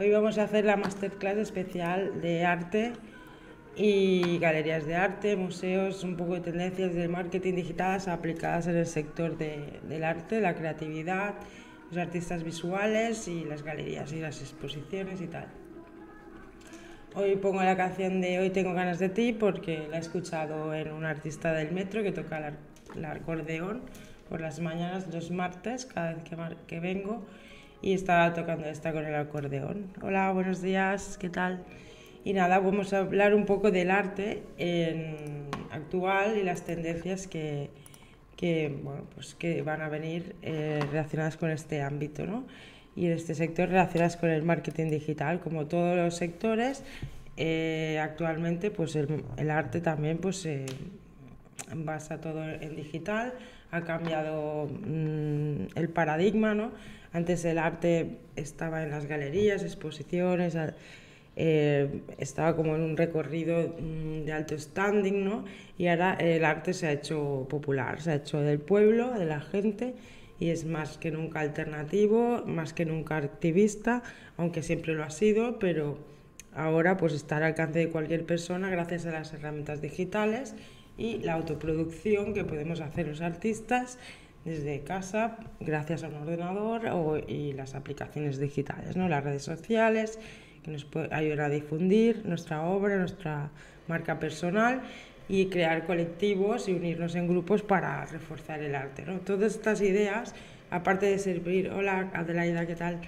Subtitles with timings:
[0.00, 2.94] Hoy vamos a hacer la masterclass especial de arte
[3.76, 8.86] y galerías de arte, museos, un poco de tendencias del marketing digital aplicadas en el
[8.86, 11.34] sector del arte, la creatividad,
[11.90, 15.48] los artistas visuales y las galerías y las exposiciones y tal.
[17.14, 20.92] Hoy pongo la canción de Hoy tengo ganas de ti porque la he escuchado en
[20.92, 22.54] un artista del metro que toca
[22.94, 23.82] el, acordeón
[24.30, 26.24] por las mañanas, los martes, cada vez
[26.66, 27.22] que vengo,
[27.82, 29.92] y estaba tocando esta con el acordeón.
[30.02, 31.62] Hola, buenos días, ¿qué tal?
[32.24, 34.42] Y nada, vamos a hablar un poco del arte
[35.70, 37.70] actual y las tendencias que,
[38.36, 42.26] que, bueno, pues que van a venir eh, relacionadas con este ámbito.
[42.26, 42.44] ¿no?
[42.96, 45.40] y en este sector relacionadas con el marketing digital.
[45.40, 46.84] Como todos los sectores,
[47.36, 50.66] eh, actualmente pues el, el, arte también pues se
[51.74, 53.32] basa todo en digital,
[53.70, 56.72] ha cambiado mm, el paradigma, ¿no?
[57.12, 60.56] Antes el arte estaba en las galerías, exposiciones,
[61.36, 65.44] eh, estaba como en un recorrido mm, de alto standing, ¿no?
[65.78, 69.40] Y ahora el arte se ha hecho popular, se ha hecho del pueblo, de la
[69.40, 69.94] gente
[70.38, 74.02] y es más que nunca alternativo, más que nunca activista,
[74.38, 75.98] aunque siempre lo ha sido, pero
[76.54, 80.54] ahora pues está al alcance de cualquier persona gracias a las herramientas digitales
[80.96, 83.98] y la autoproducción que podemos hacer los artistas
[84.44, 89.08] desde casa gracias a un ordenador o, y las aplicaciones digitales, ¿no?
[89.08, 90.18] las redes sociales
[90.64, 93.50] que nos ayudan a difundir nuestra obra, nuestra
[93.88, 94.82] marca personal
[95.28, 99.04] y crear colectivos y unirnos en grupos para reforzar el arte.
[99.06, 99.20] ¿no?
[99.20, 100.34] Todas estas ideas,
[100.70, 103.00] aparte de servir, hola Adelaida, ¿qué tal?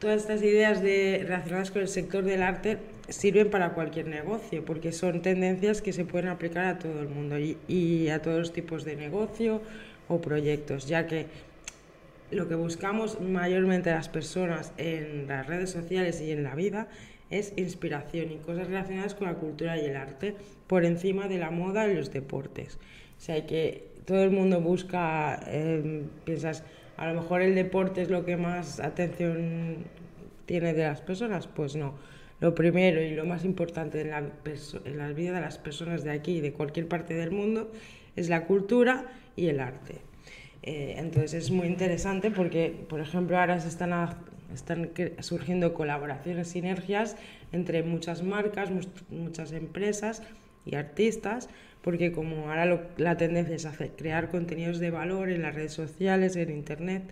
[0.00, 4.92] Todas estas ideas de, relacionadas con el sector del arte sirven para cualquier negocio, porque
[4.92, 8.52] son tendencias que se pueden aplicar a todo el mundo y, y a todos los
[8.52, 9.62] tipos de negocio
[10.08, 11.26] o proyectos, ya que
[12.30, 16.88] lo que buscamos mayormente las personas en las redes sociales y en la vida
[17.30, 20.34] es inspiración y cosas relacionadas con la cultura y el arte
[20.66, 22.78] por encima de la moda y los deportes.
[23.18, 26.64] O sea, que todo el mundo busca, em, piensas,
[26.96, 29.84] a lo mejor el deporte es lo que más atención
[30.46, 31.94] tiene de las personas, pues no.
[32.40, 36.40] Lo primero y lo más importante en la vida de las personas de aquí y
[36.40, 37.70] de cualquier parte del mundo
[38.16, 39.96] es la cultura y el arte.
[40.62, 43.92] Eh, entonces es muy interesante porque, por ejemplo, ahora se están
[44.54, 47.16] están surgiendo colaboraciones, sinergias
[47.52, 48.70] entre muchas marcas,
[49.10, 50.22] muchas empresas
[50.64, 51.48] y artistas,
[51.82, 56.50] porque como ahora la tendencia es crear contenidos de valor en las redes sociales, en
[56.50, 57.02] Internet,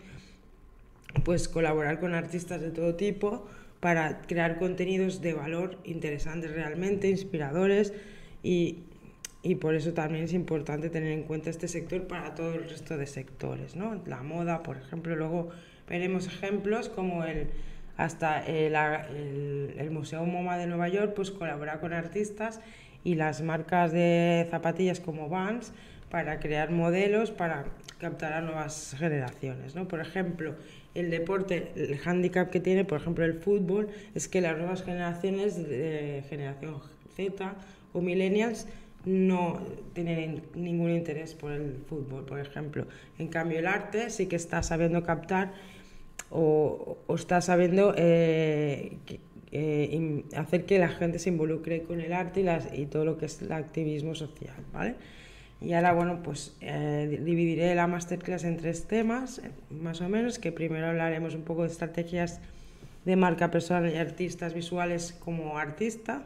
[1.24, 3.46] pues colaborar con artistas de todo tipo
[3.80, 7.92] para crear contenidos de valor interesantes realmente, inspiradores
[8.42, 8.78] y,
[9.42, 12.96] y por eso también es importante tener en cuenta este sector para todo el resto
[12.96, 14.00] de sectores, ¿no?
[14.06, 15.50] La moda, por ejemplo, luego
[15.88, 17.48] veremos ejemplos como el
[17.96, 18.74] hasta el,
[19.76, 22.60] el, Museo MoMA de Nueva York pues colabora con artistas
[23.04, 25.72] y las marcas de zapatillas como Vans
[26.10, 27.64] para crear modelos para
[27.98, 29.74] captar a nuevas generaciones.
[29.74, 29.88] ¿no?
[29.88, 30.54] Por ejemplo,
[30.94, 35.56] el deporte, el hándicap que tiene, por ejemplo, el fútbol, es que las nuevas generaciones
[35.56, 36.80] de generación
[37.16, 37.54] Z
[37.92, 38.66] o millennials
[39.04, 39.60] no
[39.94, 42.86] tienen ningún interés por el fútbol, por ejemplo.
[43.18, 45.52] En cambio, el arte sí que está sabiendo captar
[46.30, 48.96] o, está sabiendo eh,
[49.50, 53.42] eh, hacer que la gente se involucre con el arte y, todo lo que es
[53.42, 54.94] el activismo social, ¿vale?
[55.60, 60.50] Y ahora, bueno, pues eh, dividiré la masterclass en tres temas, más o menos, que
[60.50, 62.40] primero hablaremos un poco de estrategias
[63.04, 66.24] de marca personal y artistas visuales como artista,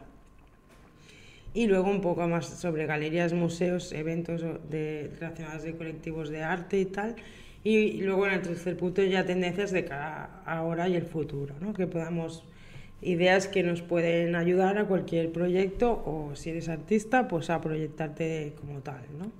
[1.57, 6.79] y luego un poco más sobre galerías, museos, eventos de, relacionados de colectivos de arte
[6.79, 7.15] y tal,
[7.63, 11.55] y luego en el tercer punto ya tendencias de cara a ahora y el futuro,
[11.59, 11.73] ¿no?
[11.73, 12.43] que podamos
[13.01, 18.53] ideas que nos pueden ayudar a cualquier proyecto o si eres artista, pues a proyectarte
[18.61, 19.01] como tal.
[19.17, 19.31] ¿no?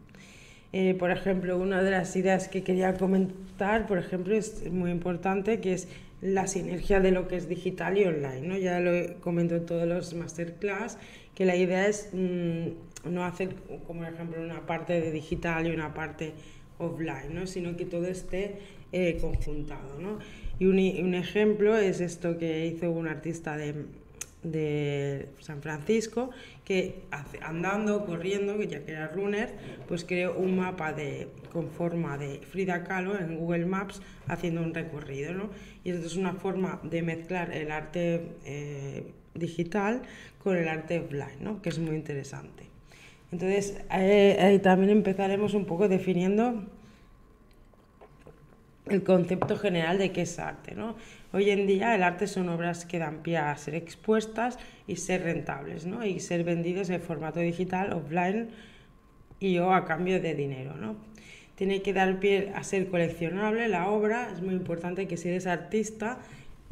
[0.74, 5.60] Eh, por ejemplo, una de las ideas que quería comentar, por ejemplo, es muy importante,
[5.60, 5.88] que es
[6.22, 8.42] la sinergia de lo que es digital y online.
[8.42, 8.58] ¿no?
[8.58, 10.98] Ya lo comento en todos los masterclass,
[11.38, 13.54] que la idea es mm, no hacer,
[13.86, 16.34] como por ejemplo, una parte de digital y una parte
[16.80, 17.46] offline, ¿no?
[17.46, 18.56] sino que todo esté
[18.92, 20.00] eh, conjuntado.
[20.00, 20.18] ¿no?
[20.58, 23.86] Y un, un, ejemplo es esto que hizo un artista de,
[24.42, 26.32] de San Francisco,
[26.66, 27.04] que
[27.42, 29.54] andando, corriendo, ya que era runner,
[29.88, 34.74] pues creó un mapa de, con forma de Frida Kahlo en Google Maps haciendo un
[34.74, 35.34] recorrido.
[35.34, 35.52] ¿no?
[35.84, 39.04] Y esto es una forma de mezclar el arte eh,
[39.38, 40.02] digital
[40.44, 41.62] con el arte offline, ¿no?
[41.62, 42.64] que es muy interesante.
[43.32, 46.64] Entonces, eh, también empezaremos un poco definiendo
[48.86, 50.76] el concepto general de qué es arte.
[50.76, 50.96] ¿no?
[51.34, 54.58] Hoy en día el arte son obras que dan pie a ser expuestas
[54.88, 56.06] y ser rentables, ¿no?
[56.06, 58.50] Y ser vendidas en formato digital, offline
[59.40, 60.96] y o a cambio de dinero, ¿no?
[61.56, 65.48] Tiene que dar pie a ser coleccionable la obra, es muy importante que si eres
[65.48, 66.20] artista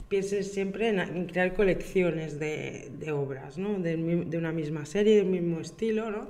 [0.07, 3.79] pienses siempre en, crear colecciones de, de obras, ¿no?
[3.79, 6.29] De, de, una misma serie, del mismo estilo, ¿no?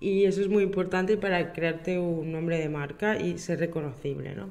[0.00, 4.50] Y eso es muy importante para crearte un nombre de marca y ser reconocible, ¿no?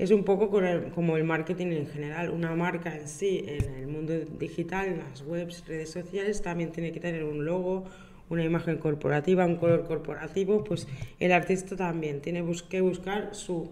[0.00, 0.48] Es un poco
[0.94, 2.30] como el marketing en general.
[2.30, 6.90] Una marca en sí, en el mundo digital, en las webs, redes sociales, también tiene
[6.90, 7.84] que tener un logo,
[8.30, 10.64] una imagen corporativa, un color corporativo.
[10.64, 10.88] Pues
[11.18, 13.68] el artista también tiene que buscar su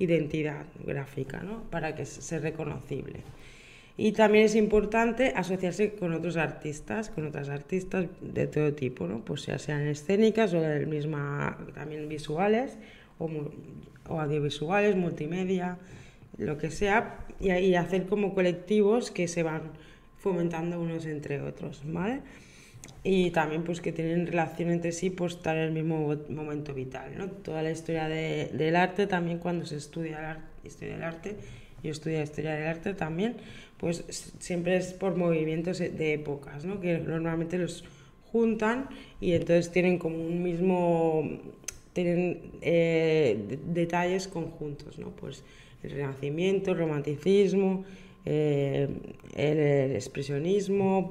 [0.00, 1.62] identidad gráfica ¿no?
[1.70, 3.20] para que sea reconocible.
[3.96, 9.24] Y también es importante asociarse con otros artistas, con otras artistas de todo tipo, ¿no?
[9.24, 12.78] pues ya sean escénicas o del misma, también visuales
[13.18, 13.28] o,
[14.08, 15.78] audiovisuales, multimedia,
[16.38, 19.72] lo que sea, y, y, hacer como colectivos que se van
[20.16, 22.20] fomentando unos entre otros, ¿vale?
[23.02, 27.16] Y también pues que tienen relación entre sí pues estar en el mismo momento vital,
[27.16, 27.30] ¿no?
[27.30, 31.36] Toda la historia de, del arte también cuando se estudia la historia del arte,
[31.82, 33.36] yo estudio historia del arte también,
[33.80, 34.04] pues
[34.38, 36.80] siempre es por movimientos de épocas, ¿no?
[36.80, 37.82] que normalmente los
[38.30, 38.90] juntan
[39.22, 41.40] y entonces tienen como un mismo,
[41.94, 45.08] tienen eh, detalles conjuntos, ¿no?
[45.16, 45.44] pues
[45.82, 47.86] el renacimiento, el romanticismo,
[48.26, 48.86] eh,
[49.34, 51.08] el expresionismo,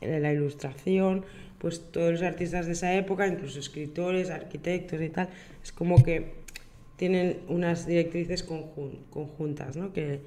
[0.00, 1.24] la ilustración,
[1.58, 5.28] pues todos los artistas de esa época, incluso escritores, arquitectos y tal,
[5.60, 6.34] es como que
[6.96, 9.92] tienen unas directrices conjuntas, ¿no?
[9.92, 10.20] que,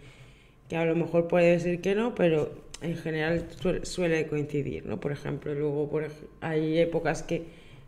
[0.70, 2.52] que a lo mejor puede ser que no, pero
[2.82, 3.48] en general
[3.84, 5.00] suele, coincidir, ¿no?
[5.00, 6.08] Por ejemplo, luego por,
[6.42, 7.44] hay épocas que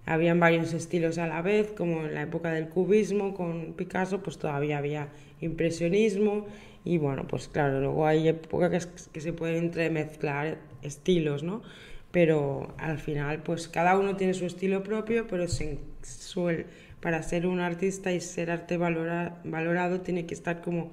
[0.06, 4.38] habían varios estilos a la vez, como en la época del cubismo con Picasso, pues
[4.38, 5.10] todavía había
[5.42, 6.48] impresionismo
[6.86, 11.62] y bueno, pues claro, luego hay épocas que, se pueden entremezclar estilos, ¿no?
[12.12, 16.66] Pero al final, pues cada uno tiene su estilo propio, pero se suele,
[17.02, 20.92] para ser un artista y ser arte valorado tiene que estar como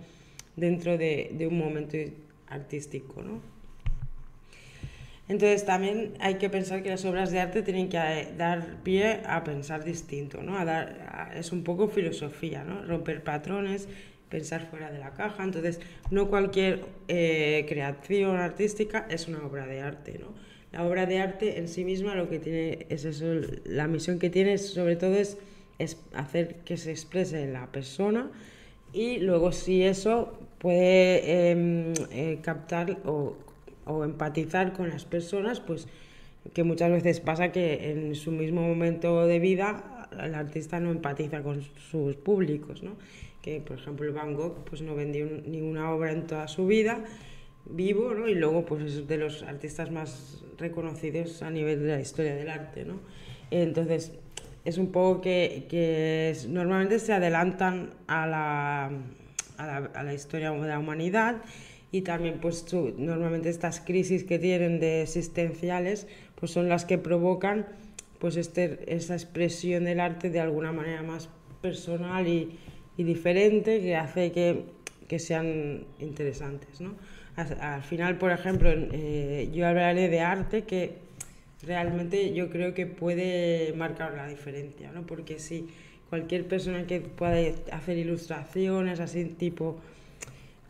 [0.57, 1.97] dentro de, un momento
[2.49, 3.23] artístico.
[3.23, 3.41] ¿no?
[5.29, 9.23] Entonces también hay que pensar que las obras de arte tienen que eh, dar pie
[9.27, 10.59] a pensar distinto, ¿no?
[10.59, 12.85] A dar, es un poco filosofía, ¿no?
[12.85, 13.89] romper patrones,
[14.29, 15.43] pensar fuera de la caja.
[15.43, 15.81] Entonces
[16.11, 20.19] no cualquier eh, creación artística es una obra de arte.
[20.19, 20.29] ¿no?
[20.73, 23.27] La obra de arte en sí misma lo que tiene es eso,
[23.65, 25.39] la misión que tiene sobre todo es,
[25.79, 28.31] es hacer que se exprese la persona
[28.95, 33.37] y luego si eso puede em, eh, captar o,
[33.85, 35.89] o, empatizar con las personas, pues
[36.53, 41.43] que muchas veces pasa que en su mismo momento de vida el artista no empatiza
[41.43, 42.93] con sus públicos, ¿no?
[43.43, 47.05] que por ejemplo Van Gogh pues no vendió ninguna obra en toda su vida
[47.67, 48.29] vivo, ¿no?
[48.29, 52.49] y luego pues es de los artistas más reconocidos a nivel de la historia del
[52.49, 52.85] arte.
[52.85, 53.01] ¿no?
[53.51, 54.13] Entonces
[54.65, 58.91] es un poco que, que normalmente se adelantan a la,
[59.59, 61.37] a la, historia de la humanidad
[61.93, 67.67] y también pues normalmente estas crisis que tienen de existenciales pues son las que provocan
[68.19, 71.29] pues este, esa expresión del arte de alguna manera más
[71.61, 72.59] personal y,
[72.97, 74.65] diferente que hace que,
[75.09, 76.81] que sean interesantes.
[76.81, 76.95] ¿no?
[77.37, 81.04] Al, al, final, por ejemplo, eh, yo hablaré de arte que
[81.67, 85.03] realmente yo creo que puede marcar la diferencia, ¿no?
[85.07, 85.69] Porque si
[86.11, 87.37] cualquier persona que pueda
[87.73, 89.81] hacer ilustraciones así tipo,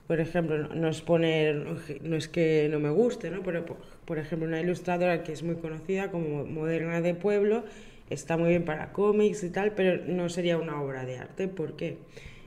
[0.06, 1.66] por ejemplo, no, es poner,
[2.02, 3.42] no es que no me guste, ¿no?
[3.42, 3.64] Pero
[4.04, 7.64] por, ejemplo una ilustradora que es muy conocida como Moderna de Pueblo,
[8.10, 11.48] está muy bien para cómics y tal, pero no sería una obra de arte.
[11.48, 11.96] ¿Por qué?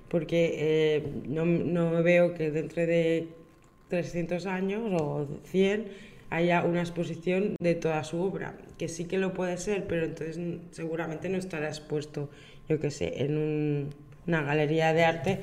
[0.09, 3.27] Porque eh, no, no veo que dentro de
[3.89, 9.33] 300 años o 100 haya una exposición de toda su obra, que sí que lo
[9.33, 10.39] puede ser, pero entonces
[10.71, 12.29] seguramente no estará expuesto,
[12.67, 13.89] yo qué sé, en
[14.27, 15.39] una galería de arte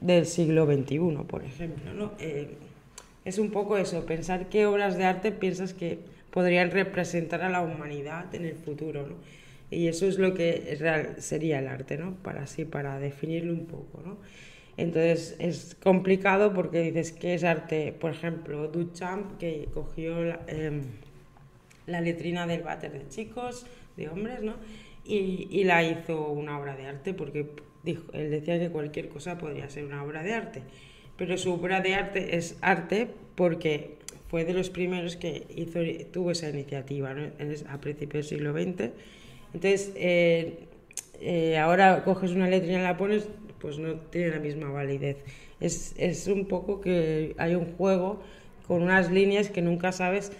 [0.00, 1.92] del siglo XXI, por ejemplo.
[1.92, 2.12] ¿no?
[2.18, 2.50] Eh,
[3.24, 5.98] es un poco eso, pensar qué obras de arte piensas que
[6.30, 9.06] podrían representar a la humanidad en el futuro.
[9.06, 9.14] ¿no?
[9.70, 12.14] Y eso es lo que real, sería el arte, ¿no?
[12.22, 14.02] para así, para definirlo un poco.
[14.04, 14.18] ¿no?
[14.76, 20.82] Entonces es complicado porque dices que es arte, por ejemplo, Duchamp, que cogió la, em,
[21.86, 24.54] la letrina del váter de chicos, de hombres, ¿no?
[25.04, 27.50] Y, y, la hizo una obra de arte porque
[27.82, 30.62] dijo, él decía que cualquier cosa podría ser una obra de arte.
[31.16, 33.96] Pero su obra de arte es arte porque
[34.28, 37.30] fue de los primeros que hizo, tuvo esa iniciativa ¿no?
[37.68, 38.90] a principios del siglo XX.
[39.52, 40.60] Entonces, eh,
[41.20, 43.28] eh, ahora coges una letrina y la pones,
[43.62, 45.18] pues no tiene la misma validez.
[45.60, 48.20] Es, es un poco que hay un juego
[48.66, 50.32] con unas líneas que nunca sabes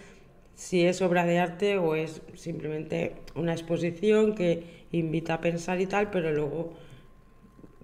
[0.56, 5.86] si es obra de arte o es simplemente una exposición que invita a pensar y
[5.86, 6.74] tal, pero luego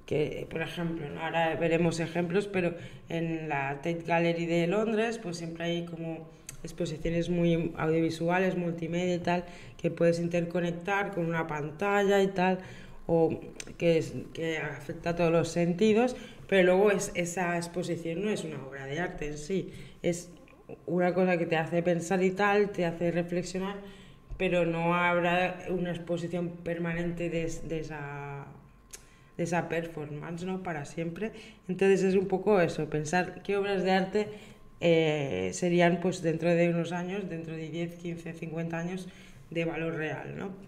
[0.06, 2.74] que, por ejemplo, ahora veremos ejemplos, pero
[3.08, 6.26] en la Tate Gallery de Londres, pues siempre hay como
[6.62, 9.44] exposiciones muy audiovisuales, multimedia y tal,
[9.76, 12.58] que puedes interconectar con una pantalla y tal,
[13.08, 13.40] o
[13.78, 16.14] que, que afecta a todos los sentidos,
[16.46, 19.72] pero luego es, esa exposición no es una obra de arte en sí,
[20.02, 20.30] es
[20.86, 23.76] una cosa que te hace pensar y tal, te hace reflexionar,
[24.36, 28.46] pero no habrá una exposición permanente de, de esa
[29.38, 30.64] de esa performance, ¿no?
[30.64, 31.30] Para siempre.
[31.68, 34.28] Entonces es un poco eso, pensar qué obras de arte
[34.80, 39.08] eh, serían pues dentro de unos años, dentro de 10, 15, 50 años
[39.50, 40.67] de valor real, ¿no?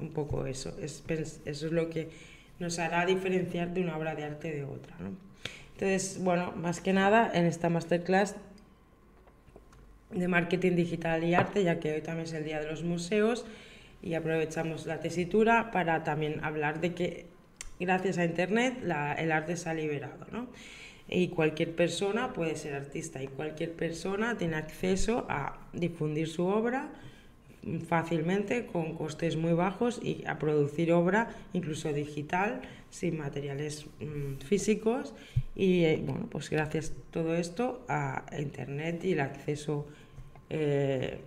[0.00, 2.10] Un poco eso, es, eso es lo que
[2.58, 5.10] nos hará diferenciar de una obra de arte de otra, ¿no?
[5.72, 8.34] Entonces, bueno, más que nada en esta masterclass
[10.10, 13.46] de marketing digital y arte, ya que hoy también es el día de los museos
[14.02, 17.26] y aprovechamos la tesitura para también hablar de que
[17.78, 20.48] gracias a Internet el arte se ha liberado, ¿no?
[21.08, 26.90] y cualquier persona puede ser artista y cualquier persona tiene acceso a difundir su obra
[27.86, 35.14] fácilmente con costes muy bajos y a producir obra incluso digital sin materiales mm, físicos
[35.54, 39.86] y eh, bueno pues gracias todo esto a internet y el acceso
[40.50, 41.18] eh,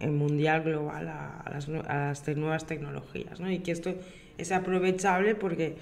[0.00, 3.50] mundial global a, las, a, las, nuevas tecnologías ¿no?
[3.50, 3.94] y que esto
[4.38, 5.76] es aprovechable porque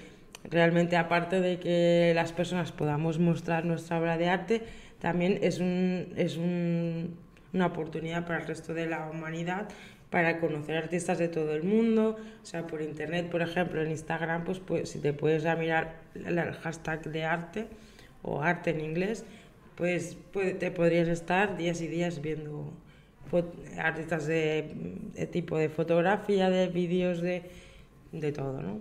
[0.49, 4.63] realmente aparte de que las personas podamos mostrar nuestra obra de arte,
[4.99, 7.15] también es, un, es un,
[7.53, 9.67] una oportunidad para el resto de la humanidad
[10.09, 14.45] para conocer artistas de todo el mundo, o sea, por internet, por ejemplo, en Instagram,
[14.45, 17.67] pues, pues si te puedes mirar el hashtag de arte
[18.23, 19.25] o arte en inglés,
[19.75, 22.71] pues, pues te podrías estar días y días viendo
[23.77, 24.73] artistas de,
[25.13, 27.43] de tipo de fotografía, de vídeos, de,
[28.13, 28.79] de todo, ¿no?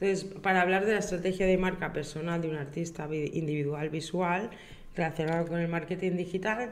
[0.00, 4.48] Entonces, para hablar de la estrategia de marca personal de un artista individual visual
[4.96, 6.70] relacionado con el marketing digital,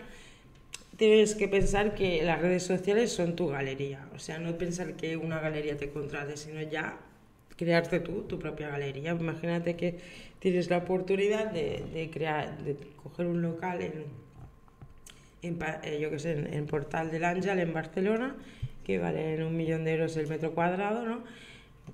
[0.96, 4.06] tienes que pensar que las redes sociales son tu galería.
[4.14, 6.98] O sea, no pensar que una galería te contrate, sino ya
[7.56, 9.10] crearte tú tu propia galería.
[9.12, 9.98] Imagínate que
[10.38, 14.04] tienes la oportunidad de, crear, de coger un local en,
[15.42, 18.36] en eh, yo que sé, en, Portal del Ángel en Barcelona,
[18.84, 21.22] que vale un millón de euros el metro cuadrado, ¿no?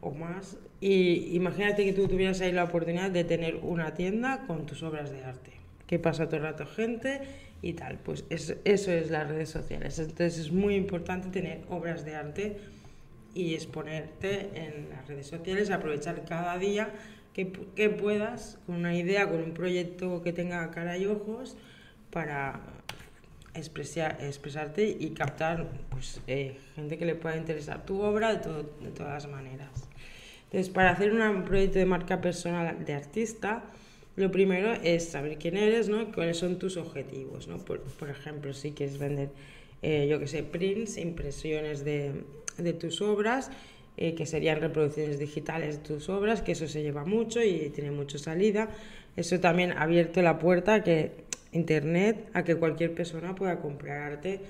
[0.00, 0.56] o más.
[0.80, 5.10] Y imagínate que tú tuvieras ahí la oportunidad de tener una tienda con tus obras
[5.10, 5.52] de arte,
[5.86, 7.20] que pasa todo el rato gente
[7.62, 7.98] y tal.
[7.98, 9.98] Pues eso, eso es las redes sociales.
[9.98, 12.56] Entonces es muy importante tener obras de arte
[13.34, 16.90] y exponerte en las redes sociales, aprovechar cada día
[17.32, 21.56] que, que puedas con una idea, con un proyecto que tenga cara y ojos
[22.10, 22.60] para
[23.54, 28.90] expresar, expresarte y captar pues, eh, gente que le pueda interesar tu obra de, de
[28.90, 29.88] todas maneras.
[30.44, 33.64] Entonces, para hacer un proyecto de marca personal de artista,
[34.16, 36.12] lo primero es saber quién eres, ¿no?
[36.12, 37.48] cuáles son tus objetivos.
[37.48, 37.58] ¿no?
[37.58, 39.30] Por, por ejemplo, si quieres vender,
[39.82, 42.12] eh, yo que sé, prints, impresiones de,
[42.58, 43.50] de tus obras,
[43.96, 47.90] eh, que serían reproducciones digitales de tus obras, que eso se lleva mucho y tiene
[47.90, 48.68] mucha salida.
[49.16, 51.12] Eso también ha abierto la puerta a que
[51.52, 54.40] Internet, a que cualquier persona pueda comprar arte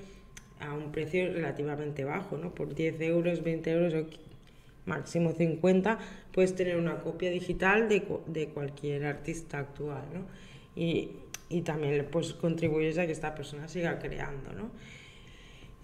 [0.59, 2.55] a un precio relativamente bajo, ¿no?
[2.55, 4.07] Por 10 euros, 20 euros o
[4.85, 5.99] máximo 50,
[6.31, 10.25] puedes tener una copia digital de, de cualquier artista actual, ¿no?
[10.75, 11.11] Y,
[11.49, 14.71] y, también pues contribuyes a que esta persona siga creando, ¿no?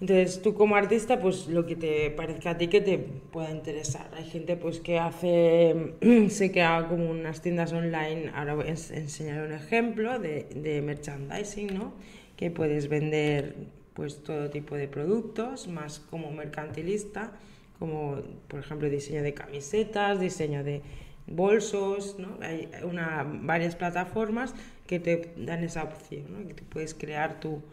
[0.02, 4.10] Entonces tú como artista, pues lo que te parezca a ti que te pueda interesar.
[4.16, 5.94] Hay gente pues que hace,
[6.30, 10.82] sé que haga como unas tiendas online, ahora voy a enseñar un ejemplo de, de
[10.82, 11.94] merchandising, ¿no?
[12.36, 13.56] Que puedes vender
[13.94, 17.34] pues todo tipo de productos, más como mercantilista,
[17.82, 20.84] como por ejemplo diseño de camisetas, diseño de
[21.26, 22.38] bolsos, ¿no?
[22.40, 24.54] hay una, varias plataformas
[24.86, 26.48] que te dan esa opción, ¿no?
[26.48, 27.64] que tú puedes crear tu,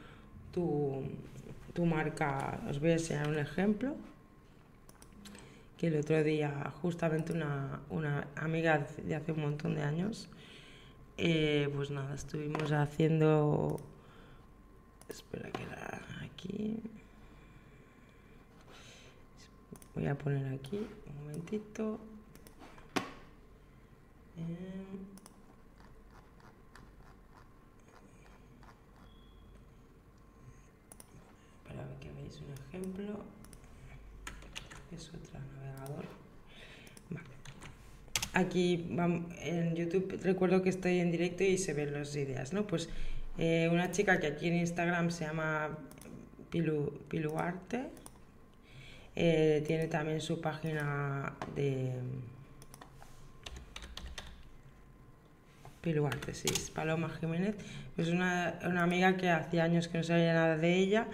[0.51, 1.03] tu,
[1.75, 2.59] tu marca.
[2.71, 3.97] Os voy a enseñar un ejemplo
[5.77, 10.31] que el otro día justamente una, una amiga de hace un montón de años,
[11.19, 13.79] eh, pues nada, estuvimos haciendo,
[15.11, 16.83] espera que era aquí,
[19.99, 21.99] voy a poner aquí un momentito.
[24.37, 24.99] Eh,
[31.67, 33.25] para que veáis un ejemplo.
[34.95, 36.05] Es otro navegador.
[38.35, 38.87] Aquí
[39.43, 42.69] en YouTube recuerdo que estoy en directo y se ven las ideas, ¿no?
[42.69, 42.89] Pues
[43.37, 45.77] eh, una chica que aquí en Instagram se llama
[46.51, 47.91] Pilu, Piluarte,
[49.21, 51.91] eh, tiene también su página de
[55.81, 57.57] Piluarte, sí, Paloma Jiménez,
[57.97, 61.09] pues una, una amiga que hacía años que no sabía nada de ella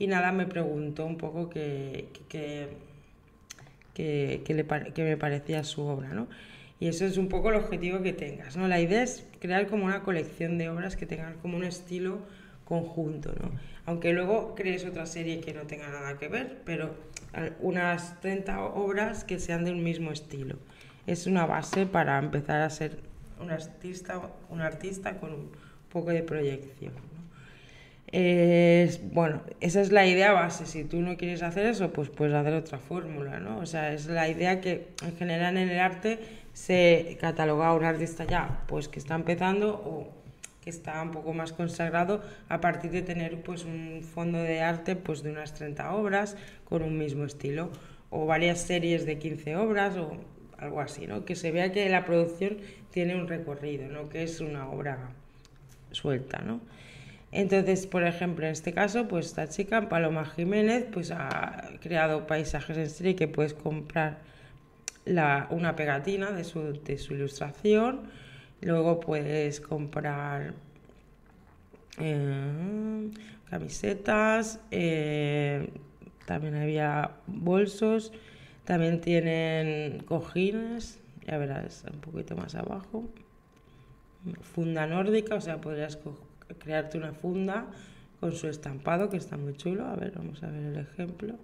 [0.00, 2.70] y nada me preguntó un poco qué que,
[3.94, 4.42] que,
[4.92, 6.26] que, me parecía su obra, ¿no?
[6.80, 8.66] Y eso es un poco el objetivo que tengas, ¿no?
[8.66, 12.18] La idea es crear como una colección de obras que tengan como un estilo
[12.64, 13.52] conjunto, ¿no?
[13.86, 17.13] Aunque luego crees otra serie que no tenga nada que ver, pero
[17.60, 20.56] unas 30 obras que sean del mismo estilo.
[21.06, 22.98] Es una base para empezar a ser
[23.40, 25.50] un artista, un artista con un
[25.90, 26.92] poco de proyección.
[29.12, 30.66] bueno, esa es la idea base.
[30.66, 33.58] Si tú no quieres hacer eso, pues puedes hacer otra fórmula, ¿no?
[33.58, 36.18] O sea, es la idea que en general en el arte
[36.52, 40.23] se cataloga a un artista ya, pues que está empezando o
[40.64, 44.96] que está un poco más consagrado a partir de tener pues un fondo de arte
[44.96, 47.70] pues de unas 30 obras con un mismo estilo
[48.08, 50.16] o varias series de 15 obras o
[50.56, 51.26] algo así, ¿no?
[51.26, 52.56] Que se vea que la producción
[52.90, 54.08] tiene un recorrido, ¿no?
[54.08, 55.10] Que es una obra
[55.90, 56.60] suelta, ¿no?
[57.30, 62.78] Entonces, por ejemplo, en este caso, pues esta chica, Paloma Jiménez, pues ha creado paisajes
[62.78, 64.18] en serie que puedes comprar
[65.04, 68.02] la, una pegatina de su, de su ilustración,
[68.64, 70.54] luego puedes comprar
[71.98, 73.10] eh,
[73.48, 75.68] camisetas, eh,
[76.26, 78.12] también había bolsos,
[78.64, 83.04] también tienen cojines, ya verás, un poquito más abajo.
[84.40, 85.98] Funda nórdica, o sea, podrías
[86.58, 87.66] crearte una funda
[88.20, 89.84] con su estampado, que está muy chulo.
[89.86, 91.34] A ver, vamos a ver el ejemplo.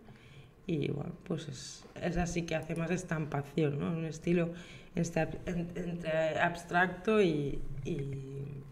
[0.67, 3.91] Y bueno, pues es, es así que hace más estampación, ¿no?
[3.91, 4.50] Un estilo
[4.94, 8.62] entre abstracto y, y,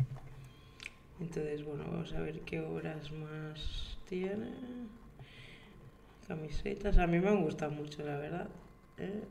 [1.21, 4.51] Entonces, bueno, vamos a ver qué obras más tiene.
[6.27, 8.49] Camisetas, a mí me han gustado mucho, la verdad.
[8.99, 9.25] ¿eh?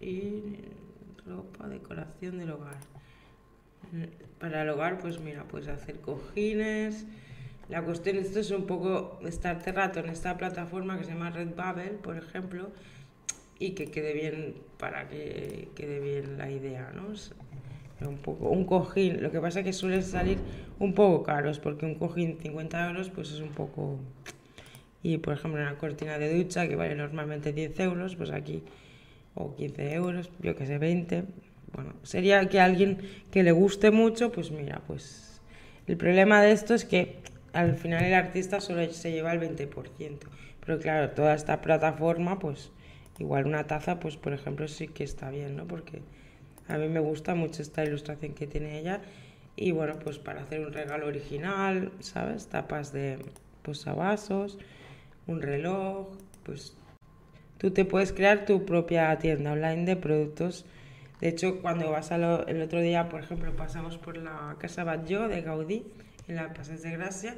[0.00, 0.58] Y
[1.26, 2.76] ropa, decoración del hogar.
[4.38, 7.06] Para el hogar, pues mira, puedes hacer cojines.
[7.68, 11.98] La cuestión, esto es un poco estarte rato en esta plataforma que se llama Redbubble,
[12.02, 12.70] por ejemplo,
[13.58, 14.54] y que quede bien,
[14.84, 17.06] para que quede bien la idea, ¿no?
[18.06, 20.36] un poco, un cojín, lo que pasa es que suelen salir
[20.78, 23.98] un poco caros, porque un cojín 50 euros, pues es un poco...
[25.02, 28.62] Y por ejemplo, una cortina de ducha que vale normalmente 10 euros, pues aquí
[29.34, 31.24] o 15 euros, yo que sé, 20.
[31.72, 32.98] Bueno, sería que alguien
[33.30, 35.40] que le guste mucho, pues mira, pues
[35.86, 37.20] el problema de esto es que
[37.54, 40.18] al final el artista solo se lleva el 20%.
[40.60, 42.70] Pero claro, toda esta plataforma, pues
[43.18, 45.66] igual una taza, pues por ejemplo sí que está bien, ¿no?
[45.66, 46.02] Porque
[46.68, 49.00] a mí me gusta mucho esta ilustración que tiene ella.
[49.56, 52.48] Y bueno, pues para hacer un regalo original, ¿sabes?
[52.48, 53.18] Tapas de
[53.62, 54.58] pues, vasos,
[55.26, 56.08] un reloj,
[56.42, 56.76] pues
[57.64, 60.66] Tú te puedes crear tu propia tienda online de productos.
[61.20, 65.28] De hecho, cuando vas a el otro día, por ejemplo, pasamos por la Casa Batlló
[65.28, 65.86] de Gaudí,
[66.28, 67.36] en la Pasas de Gracia,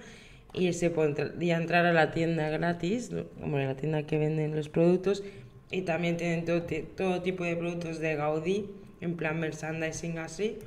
[0.53, 5.23] y se podía entrar a la tienda gratis, como la tienda que venden los productos,
[5.71, 6.63] y también tienen todo,
[6.97, 8.67] todo tipo de productos de Gaudí,
[9.01, 10.59] en plan merchandising así,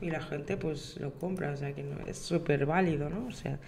[0.00, 3.26] y la gente pues lo compra, o sea que no, es súper válido, ¿no?
[3.26, 3.58] O sea,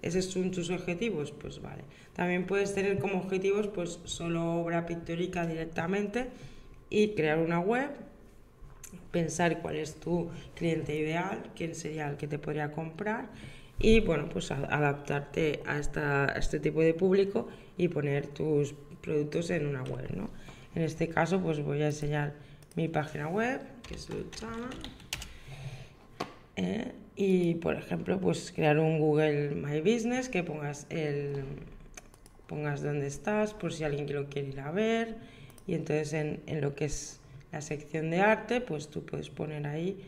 [0.00, 1.32] ¿Esos son tus objetivos?
[1.32, 1.82] Pues vale.
[2.14, 6.28] También puedes tener como objetivos pues solo obra pictórica directamente
[6.88, 7.90] y crear una web,
[9.10, 13.28] pensar cuál es tu cliente ideal, quién sería el que te podría comprar
[13.80, 19.66] y bueno, pues adaptarte a, esta, este tipo de público y poner tus productos en
[19.66, 20.30] una web, ¿no?
[20.74, 22.34] En este caso pues voy a enseñar
[22.76, 24.70] mi página web, que es Luchana.
[26.56, 31.44] Eh, y, por ejemplo, pues crear un Google My Business que pongas el
[32.46, 35.16] pongas dónde estás por si alguien lo quiere ir a ver
[35.66, 37.20] y entonces en, en lo que es
[37.52, 40.00] la sección de arte pues tú puedes poner ahí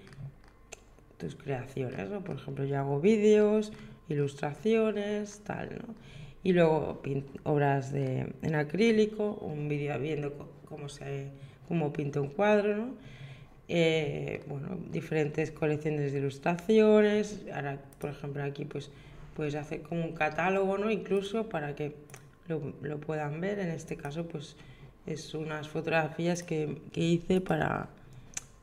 [1.19, 2.25] tus creaciones, ¿no?
[2.25, 3.73] Por ejemplo, yo hago vídeos,
[4.09, 5.95] ilustraciones, tal, ¿no?
[6.43, 7.03] Y luego
[7.45, 11.31] obras de, en acrílico, un vídeo viendo cómo se
[11.69, 12.95] cómo pinto un cuadro, ¿no?
[13.69, 17.43] Eh, bueno, diferentes colecciones de ilustraciones.
[17.55, 18.91] Ahora, por ejemplo, aquí pues
[19.37, 20.91] puedes hacer como un catálogo, ¿no?
[20.91, 21.95] Incluso para que
[22.49, 23.61] lo, lo puedan ver.
[23.61, 24.57] En este caso, pues
[25.07, 27.89] es unas fotografías que, que, hice para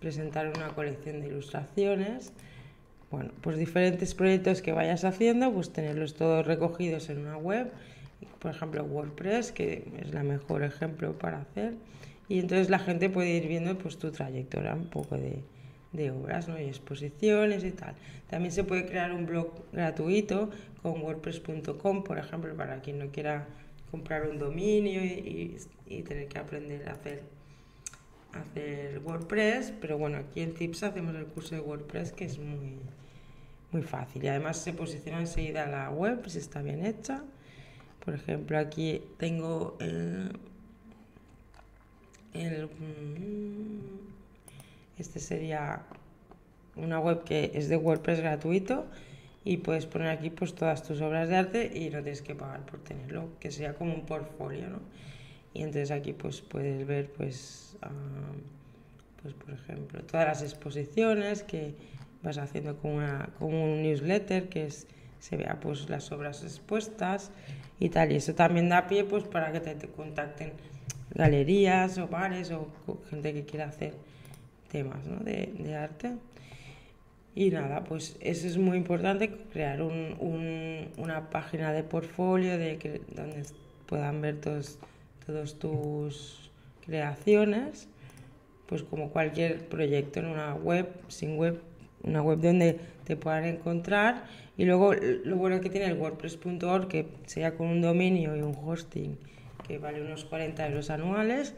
[0.02, 2.34] presentar una colección de ilustraciones.
[3.10, 7.72] Bueno, pues diferentes proyectos que vayas haciendo, pues tenerlos todos recogidos en una web.
[8.40, 11.76] Por ejemplo, WordPress, que es la mejor ejemplo para hacer
[12.30, 15.44] y entonces la gente puede ir viendo pues tu trayectoria un poco de,
[15.94, 16.60] de obras ¿no?
[16.60, 17.96] y exposiciones y tal.
[18.30, 20.50] También se puede crear un blog gratuito
[20.82, 23.48] con wordpress.com, por ejemplo, para quien no quiera
[23.92, 27.24] comprar un dominio y, y, tener que aprender a hacer,
[28.34, 29.74] hacer WordPress.
[29.80, 32.80] Pero bueno, aquí en Tips hacemos el curso de WordPress que es muy,
[33.72, 37.24] muy fácil y además se posiciona enseguida la web si está bien hecha.
[38.04, 40.32] Por ejemplo, aquí tengo el,
[42.34, 43.98] el mm,
[44.98, 45.84] este sería
[46.76, 48.86] una web que es de WordPress gratuito
[49.44, 52.66] y puedes poner aquí pues todas tus obras de arte y no tienes que pagar
[52.66, 54.80] por tenerlo, que sería como un portfolio, ¿no?
[55.54, 57.90] Y entonces aquí pues puedes ver pues, ah,
[59.22, 61.76] pues por ejemplo todas las exposiciones que
[62.24, 64.88] vas haciendo con, una, con un newsletter que es,
[65.20, 67.32] se vea pues las obras expuestas
[67.80, 70.54] y tal y eso también da pie pues para que te, te contacten
[71.14, 72.68] galerías o bares o
[73.10, 73.94] gente que quiera hacer
[74.70, 75.18] temas ¿no?
[75.24, 76.16] de, de, arte.
[77.36, 82.78] Y nada, pues eso es muy importante, crear un, un, una página de portfolio de
[82.78, 83.44] que, donde
[83.86, 84.80] puedan ver todos,
[85.26, 86.52] todos tus
[86.86, 87.88] creaciones,
[88.66, 91.62] pues como cualquier proyecto en una web, sin web,
[92.04, 94.26] una web donde te puedan encontrar.
[94.58, 98.56] Y luego lo bueno que tiene el WordPress.org, que sea con un dominio y un
[98.56, 99.18] hosting
[99.68, 101.54] que vale unos 40 euros anuales,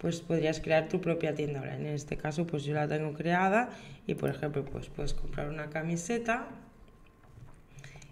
[0.00, 1.88] pues podrías crear tu propia tienda online.
[1.88, 3.70] En este caso, pues yo la tengo creada
[4.06, 6.46] y, por ejemplo, pues puedes comprar una camiseta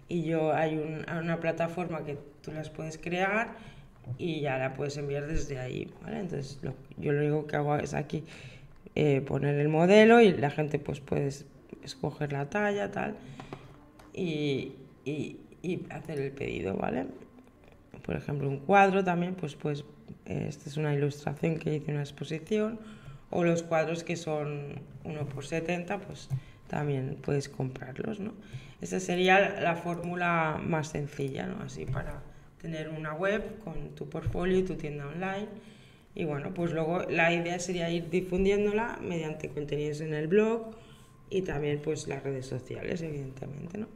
[0.09, 3.55] y yo hay una plataforma que tú las puedes crear
[4.17, 6.19] y ya la puedes enviar desde ahí, ¿vale?
[6.19, 6.59] Entonces,
[6.97, 8.23] yo lo único que hago es aquí
[8.95, 11.29] eh, poner el modelo y la gente pues puede
[11.87, 13.15] escoger la talla, tal,
[14.13, 14.73] y,
[15.05, 17.07] y, y hacer el pedido, ¿vale?
[18.05, 19.83] Por ejemplo, un cuadro también, pues pues
[20.25, 22.79] esta es una ilustración que hice en una exposición,
[23.29, 26.29] o los cuadros que son 1 por 70, pues
[26.67, 28.33] también puedes comprarlos, ¿no?
[28.81, 31.63] Esa sería la fórmula más sencilla, ¿no?
[31.63, 32.21] Así para
[32.61, 35.47] tener una web con tu portfolio y tu tienda online.
[36.15, 40.75] Y bueno, pues luego la idea sería ir difundiéndola mediante contenidos en el blog
[41.29, 43.87] y también pues las redes sociales, evidentemente, ¿no?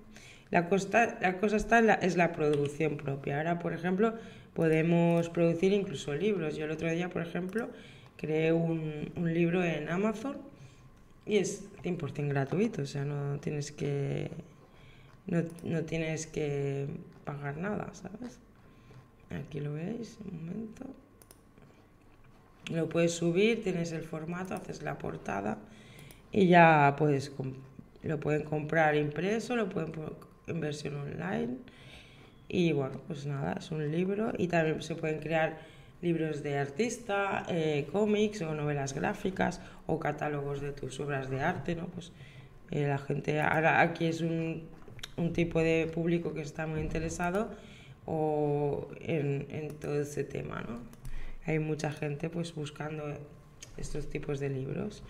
[0.49, 3.37] La, cosa, la cosa está en la, es la producción propia.
[3.37, 4.15] Ahora, por ejemplo,
[4.53, 6.57] podemos producir incluso libros.
[6.57, 7.69] Yo el otro día, por ejemplo,
[8.17, 10.37] creé un, un libro en Amazon
[11.25, 14.29] y es 100% gratuito, o sea, no tienes que
[15.27, 16.87] no, no, tienes que
[17.23, 18.39] pagar nada, ¿sabes?
[19.29, 20.85] Aquí lo veis, un momento.
[22.71, 25.57] Lo puedes subir, tienes el formato, haces la portada
[26.31, 27.31] y ya puedes
[28.03, 29.91] lo pueden comprar impreso, lo pueden
[30.47, 31.57] en versión online
[32.47, 35.59] y bueno, pues nada, es un libro y también se pueden crear
[36.01, 41.75] libros de artista, eh, cómics o novelas gráficas o catálogos de tus obras de arte,
[41.75, 41.87] ¿no?
[41.87, 42.11] Pues
[42.71, 44.63] eh, la gente, ahora aquí es un,
[45.15, 47.51] un, tipo de público que está muy interesado
[48.05, 50.79] o en, en, todo ese tema, ¿no?
[51.45, 53.13] Hay mucha gente pues buscando
[53.77, 55.03] estos tipos de libros.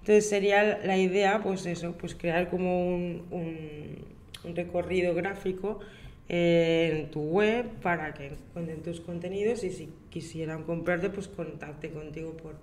[0.00, 5.80] Entonces sería la idea, pues eso, pues crear como un, un, recorrido gráfico
[6.28, 12.32] en tu web para que encuentren tus contenidos y si quisieran comprarte, pues contacte contigo
[12.36, 12.54] por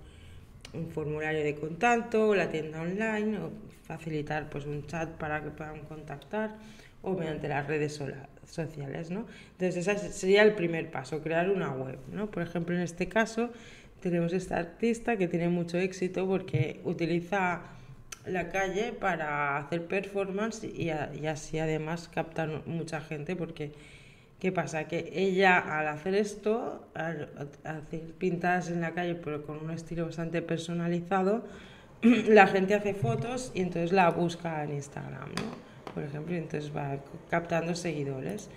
[0.74, 3.50] un formulario de contacto o la tienda online o
[3.86, 6.56] facilitar pues un chat para que puedan contactar
[7.02, 8.00] o mediante las redes
[8.46, 9.26] sociales, ¿no?
[9.52, 12.30] Entonces ese sería el primer paso, crear una web, ¿no?
[12.30, 13.50] Por ejemplo, en este caso
[14.10, 17.62] tenemos esta artista que tiene mucho éxito porque utiliza
[18.26, 23.72] la calle para hacer performance y, así además captar mucha gente porque
[24.40, 24.88] ¿qué pasa?
[24.88, 27.28] Que ella al hacer esto, al,
[27.64, 31.44] hacer pintadas en la calle pero con un estilo bastante personalizado,
[32.02, 35.66] la gente hace fotos y entonces la busca en Instagram, ¿no?
[35.94, 36.98] Por ejemplo, y entonces va
[37.30, 38.50] captando seguidores.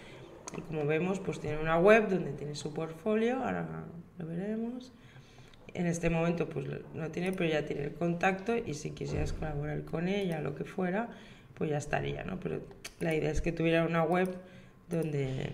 [0.58, 3.66] Y como vemos, pues tiene una web donde tiene su portfolio, ahora
[4.18, 4.92] lo veremos
[5.74, 9.84] en este momento pues no tiene, pero ya tiene el contacto y si quisieras colaborar
[9.84, 11.10] con ella, lo que fuera,
[11.56, 12.40] pues ya estaría, ¿no?
[12.40, 12.62] Pero
[13.00, 14.30] la idea es que tuviera una web
[14.90, 15.54] donde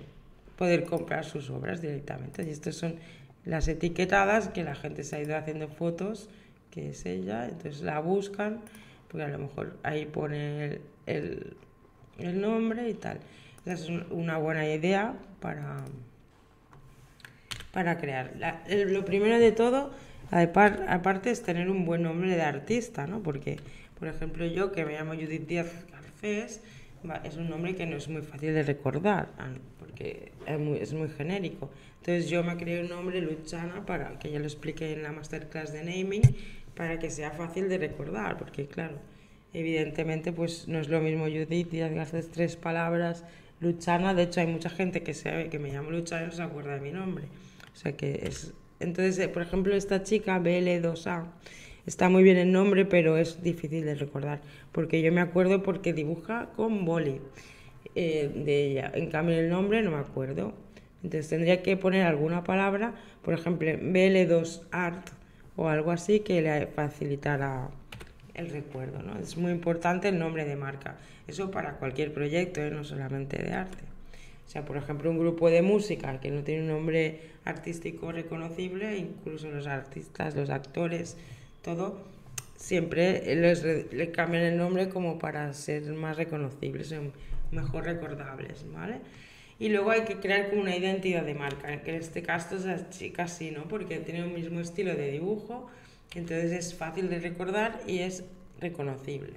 [0.57, 2.43] poder comprar sus obras directamente.
[2.43, 2.95] Y estas son
[3.43, 6.29] las etiquetadas que la gente se ha ido haciendo fotos,
[6.71, 8.61] que es ella, entonces la buscan,
[9.07, 11.55] porque a lo mejor ahí pone el,
[12.17, 13.19] el, nombre y tal.
[13.65, 15.77] Esa es una buena idea para,
[17.71, 18.33] para crear.
[18.67, 19.91] lo primero de todo
[20.31, 23.21] Aparte es tener un buen nombre de artista, ¿no?
[23.21, 23.57] Porque,
[23.99, 26.61] por ejemplo, yo que me llamo Judith Díaz Garcés,
[27.23, 29.29] es un nombre que no es muy fácil de recordar,
[29.79, 31.69] porque es muy, es muy genérico.
[31.99, 35.71] Entonces yo me creé un nombre, Luchana, para que ya lo explique en la masterclass
[35.73, 36.23] de naming,
[36.75, 38.97] para que sea fácil de recordar, porque claro,
[39.53, 43.23] evidentemente pues no es lo mismo Judith y haces tres palabras,
[43.59, 46.43] Luchana, de hecho hay mucha gente que sabe que me llamo Luchana y no se
[46.43, 47.25] acuerda de mi nombre.
[47.73, 48.53] O sea que es...
[48.85, 51.25] Entonces, eh, por ejemplo, esta chica, BL2A,
[51.85, 55.91] está muy bien el nombre, pero es difícil de recordar, porque yo me acuerdo porque
[55.91, 57.19] dibuja con boli
[57.95, 58.91] eh, de ella.
[58.93, 60.53] En cambio, el nombre no me acuerdo.
[61.03, 62.93] Entonces tendría que poner alguna palabra,
[63.23, 65.03] por ejemplo, BL2Art
[65.55, 67.69] o algo así que le facilitara
[68.33, 69.01] el recuerdo.
[69.01, 69.17] ¿no?
[69.19, 70.97] Es muy importante el nombre de marca.
[71.27, 72.71] Eso para cualquier proyecto, ¿eh?
[72.71, 73.94] no solamente de arte.
[74.45, 78.97] O sea, por ejemplo, un grupo de música que no tiene un nombre artístico reconocible,
[78.97, 81.17] incluso los artistas, los actores,
[81.61, 81.97] todo,
[82.55, 86.93] siempre les, le cambian el nombre como para ser más reconocibles,
[87.51, 88.99] mejor recordables, ¿vale?
[89.57, 92.89] Y luego hay que crear como una identidad de marca, que en este caso es
[92.89, 93.67] chica sí, ¿no?
[93.67, 95.69] Porque tiene el mismo estilo de dibujo,
[96.13, 98.23] entonces es fácil de recordar y es
[98.59, 99.33] reconocible.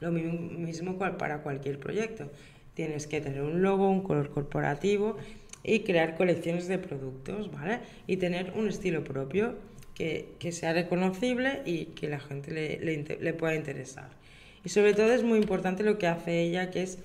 [0.00, 2.30] Lo mismo para cualquier proyecto.
[2.74, 5.16] Tienes que tener un logo, un color corporativo
[5.62, 7.80] y crear colecciones de productos, ¿vale?
[8.06, 9.56] Y tener un estilo propio
[9.94, 14.08] que, que sea reconocible y que la gente le, le, le pueda interesar.
[14.64, 16.98] Y sobre todo es muy importante lo que hace ella, que es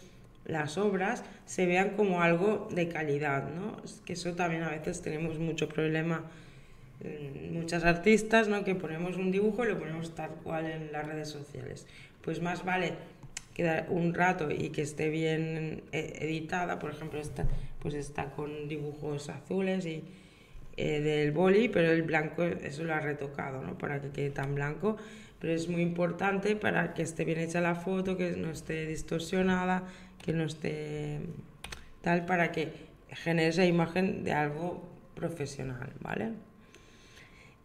[0.45, 3.77] las obras se vean como algo de calidad, ¿no?
[3.83, 6.23] Es que eso también a veces tenemos mucho problema
[7.51, 8.63] muchas artistas, ¿no?
[8.63, 11.87] Que ponemos un dibujo y lo ponemos tal cual en las redes sociales.
[12.21, 12.93] Pues más vale
[13.55, 17.47] quedar un rato y que esté bien eh, editada, por ejemplo, esta,
[17.79, 20.03] pues está con dibujos azules y
[20.77, 23.77] eh, del boli, pero el blanco eso lo ha retocado, ¿no?
[23.77, 24.97] Para que quede tan blanco,
[25.39, 29.83] pero es muy importante para que esté bien hecha la foto, que no esté distorsionada,
[30.21, 31.21] que no esté
[32.01, 32.73] tal, para que
[33.09, 34.83] genere esa imagen de algo
[35.15, 36.33] profesional, ¿vale?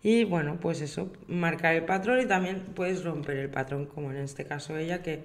[0.05, 4.19] Y bueno, pues eso, marcar el patrón y también puedes romper el patrón, como en
[4.19, 5.25] este caso ella que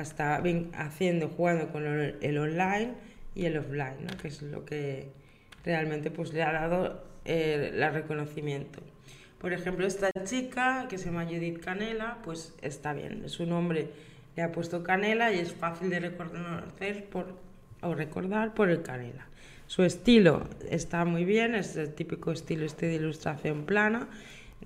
[0.00, 0.42] está
[0.74, 2.94] haciendo, jugando con el online
[3.34, 4.16] y el offline, ¿no?
[4.16, 5.08] que es lo que
[5.64, 8.80] realmente pues, le ha dado eh, el reconocimiento.
[9.38, 13.88] Por ejemplo, esta chica que se llama Judith Canela, pues está bien, su nombre
[14.36, 17.34] le ha puesto Canela y es fácil de reconocer por,
[17.82, 19.26] o recordar por el Canela.
[19.66, 24.08] Su estilo está muy bien, es el típico estilo este de ilustración plana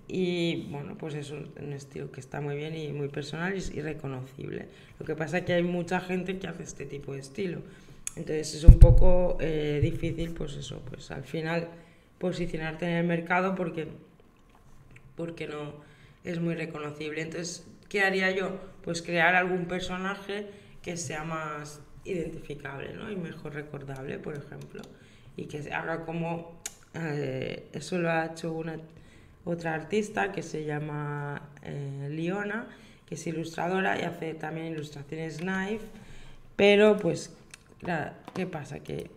[0.07, 4.67] y bueno, pues es un, estilo que está muy bien y muy personal y, reconocible.
[4.99, 7.61] Lo que pasa es que hay mucha gente que hace este tipo de estilo.
[8.17, 11.69] Entonces es un poco eh, difícil, pues eso, pues al final
[12.19, 13.89] posicionarte en el mercado porque,
[15.15, 15.75] porque no
[16.25, 17.21] es muy reconocible.
[17.23, 18.59] Entonces, ¿qué haría yo?
[18.83, 20.47] Pues crear algún personaje
[20.83, 23.11] que sea más identificable ¿no?
[23.11, 24.83] y mejor recordable, por ejemplo,
[25.37, 26.59] y que haga como...
[26.95, 28.81] Eh, eso lo ha hecho una,
[29.45, 32.67] otra artista que se llama eh, Liona,
[33.07, 35.87] que es ilustradora y hace también ilustraciones knife,
[36.57, 37.33] pero pues,
[38.35, 38.81] ¿qué pasa?
[38.81, 39.11] Que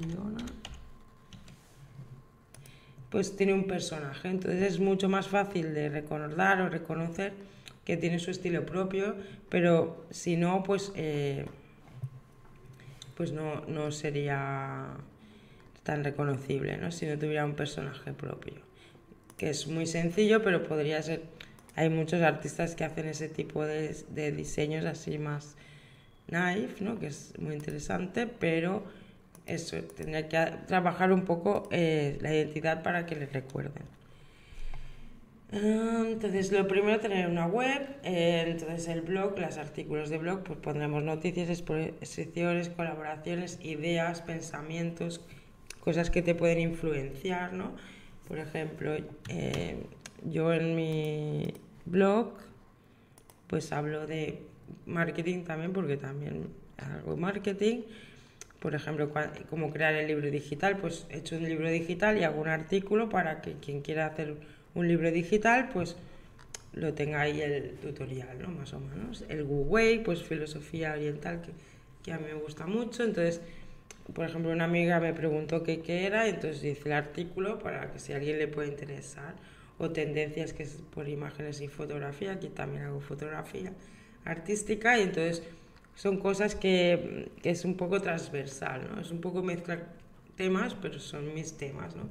[0.00, 0.44] Liona
[3.10, 7.32] pues tiene un personaje, entonces es mucho más fácil de recordar o reconocer
[7.84, 9.16] que tiene su estilo propio,
[9.48, 11.46] pero si no, pues, eh,
[13.16, 14.88] pues no, no, sería
[15.86, 16.90] tan reconocible, ¿no?
[16.90, 18.54] Si no tuviera un personaje propio.
[19.38, 21.22] Que es muy sencillo, pero podría ser...
[21.76, 25.56] Hay muchos artistas que hacen ese tipo de, de diseños así más
[26.26, 26.98] knife, ¿no?
[26.98, 28.82] Que es muy interesante, pero
[29.46, 33.84] eso, tendría que trabajar un poco eh, la identidad para que les recuerden.
[35.52, 40.42] Ah, entonces, lo primero, tener una web, eh, entonces el blog, los artículos de blog,
[40.42, 45.20] pues pondremos noticias, exposiciones, colaboraciones, ideas, pensamientos,
[45.86, 47.70] cosas que te pueden influenciar, ¿no?
[48.26, 48.96] Por ejemplo,
[49.28, 49.76] eh,
[50.24, 52.32] yo en mi blog,
[53.46, 54.42] pues hablo de
[54.84, 57.82] marketing también, porque también hago marketing.
[58.58, 59.12] Por ejemplo,
[59.48, 63.08] cómo crear el libro digital, pues he hecho un libro digital y hago un artículo
[63.08, 64.34] para que quien quiera hacer
[64.74, 65.94] un libro digital, pues
[66.72, 68.48] lo tenga ahí el tutorial, ¿no?
[68.48, 69.24] Más o menos.
[69.28, 71.52] El Wu pues filosofía oriental, que,
[72.02, 73.04] que, a mí me gusta mucho.
[73.04, 73.40] Entonces,
[74.14, 77.98] por ejemplo, una amiga me preguntó qué, qué era, entonces hice el artículo para que
[77.98, 79.34] si a alguien le puede interesar.
[79.78, 83.72] O tendencias que es por imágenes y fotografía, aquí también hago fotografía
[84.24, 85.42] artística, y entonces
[85.94, 89.00] son cosas que, que es un poco transversal, ¿no?
[89.00, 89.86] Es un poco mezclar
[90.36, 92.08] temas, pero son mis temas, ¿no?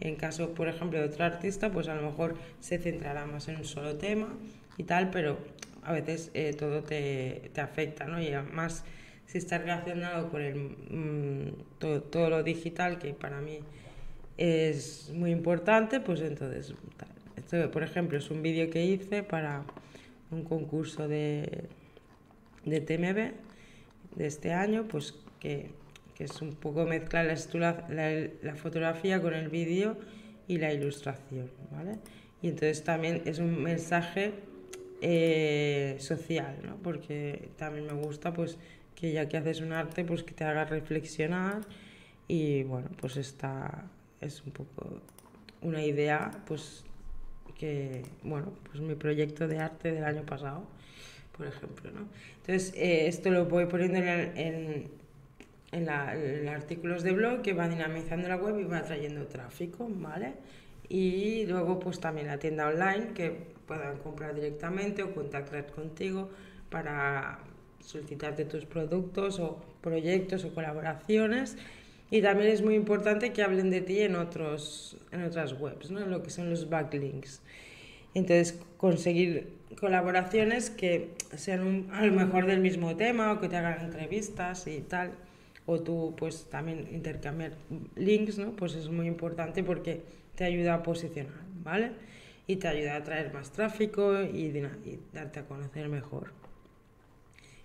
[0.00, 3.56] En caso, por ejemplo, de otro artista, pues a lo mejor se centrará más en
[3.56, 4.28] un solo tema
[4.76, 5.38] y tal, pero
[5.82, 8.20] a veces eh, todo te, te, afecta, ¿no?
[8.20, 8.84] Y además
[9.26, 13.60] si está relacionado con el, mm, todo, todo, lo digital, que para mí
[14.38, 16.74] es muy importante, pues entonces,
[17.36, 19.64] esto por ejemplo es un vídeo que hice para
[20.30, 21.68] un concurso de,
[22.64, 23.32] de TMB
[24.16, 25.70] de este año, pues que,
[26.14, 29.96] que es un poco mezclar la, fotografía con el vídeo
[30.48, 31.98] y la ilustración, ¿vale?
[32.42, 34.32] Y entonces también es un mensaje
[35.02, 36.76] eh, social, ¿no?
[36.76, 38.58] Porque también me gusta, pues,
[38.96, 41.60] que ya que haces un arte, pues que te haga reflexionar
[42.26, 43.84] y, bueno, pues esta
[44.20, 45.00] es un poco
[45.60, 46.84] una idea, pues,
[47.58, 50.64] que, bueno, pues mi proyecto de arte del año pasado,
[51.36, 52.08] por ejemplo, ¿no?
[52.38, 54.90] Entonces, eh, esto lo voy poniendo en, en,
[55.72, 59.88] en, la, en, artículos de blog que va dinamizando la web y va trayendo tráfico,
[59.90, 60.34] ¿vale?
[60.88, 63.30] Y luego, pues también la tienda online que
[63.66, 66.30] puedan comprar directamente o contactar contigo
[66.70, 67.40] para
[67.80, 71.56] solicitarte tus productos o proyectos o colaboraciones.
[72.10, 76.06] Y también es muy importante que hablen de ti en, otros, en otras webs, ¿no?
[76.06, 77.42] lo que son los backlinks.
[78.14, 79.48] Entonces, conseguir
[79.80, 84.80] colaboraciones que sean a lo mejor del mismo tema o que te hagan entrevistas y
[84.80, 85.12] tal.
[85.68, 87.54] O tú, pues también intercambiar
[87.96, 88.52] links, ¿no?
[88.52, 90.02] Pues es muy importante porque
[90.36, 91.90] te ayuda a posicionar, ¿vale?
[92.46, 94.52] y te ayuda a traer más tráfico y,
[95.12, 96.32] darte a conocer mejor.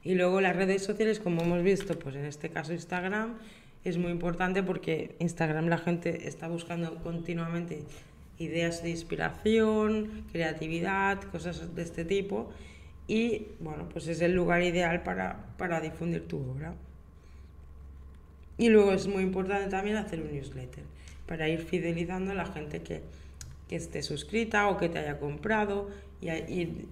[0.04, 3.36] Y luego las redes sociales, como hemos visto, pues en este caso Instagram,
[3.84, 7.84] es muy importante porque Instagram la gente está buscando continuamente
[8.38, 12.52] ideas de inspiración, creatividad, cosas de este tipo.
[13.08, 16.74] Y bueno, pues es el lugar ideal para, para difundir tu obra.
[18.58, 20.84] Y luego es muy importante también hacer un newsletter
[21.28, 23.02] para ir fidelizando a la gente que,
[23.68, 25.90] que esté suscrita o que te haya comprado
[26.22, 26.30] y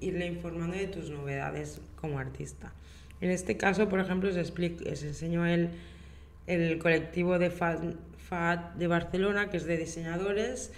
[0.02, 2.74] irle informando de tus novedades como artista.
[3.22, 5.70] En este caso, por ejemplo, os, explico, os enseño el,
[6.48, 10.72] el colectivo de FAD, de Barcelona, que es de diseñadores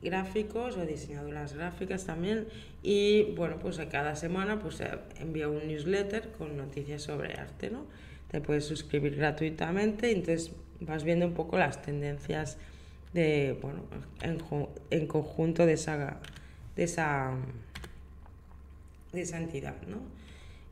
[0.00, 2.46] gráficos o diseñadoras gráficas también
[2.84, 4.80] y bueno pues cada semana pues
[5.18, 7.84] envía un newsletter con noticias sobre arte no
[8.30, 12.58] te puedes suscribir gratuitamente y entonces vas viendo un poco las tendencias
[13.12, 13.80] de, bueno,
[14.22, 14.38] en,
[14.90, 16.18] en conjunto de esa,
[16.76, 17.32] de esa,
[19.12, 19.98] de esa entidad, ¿no?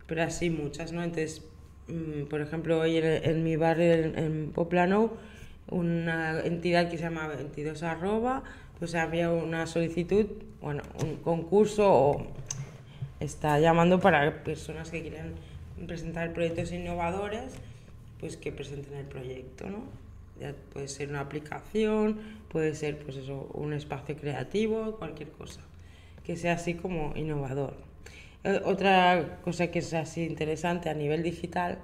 [0.07, 1.03] Pero así muchas, ¿no?
[1.03, 1.42] Entonces,
[1.88, 5.12] mm, por ejemplo, hoy en, mi barrio, en, Poplano,
[5.69, 8.45] una entidad que se llama 22 arroba,
[8.79, 10.27] pues había una solicitud,
[10.61, 12.27] bueno, un concurso o
[13.21, 15.35] está llamando para personas que quieran
[15.87, 17.55] presentar proyectos innovadores,
[18.21, 20.07] pues que presenten el proyecto, ¿no?
[20.73, 25.61] puede ser una aplicación, puede ser pues eso, un espacio creativo, cualquier cosa,
[26.25, 27.75] que sea así como innovador.
[28.47, 31.79] Eh, otra cosa que es así interesante a nivel digital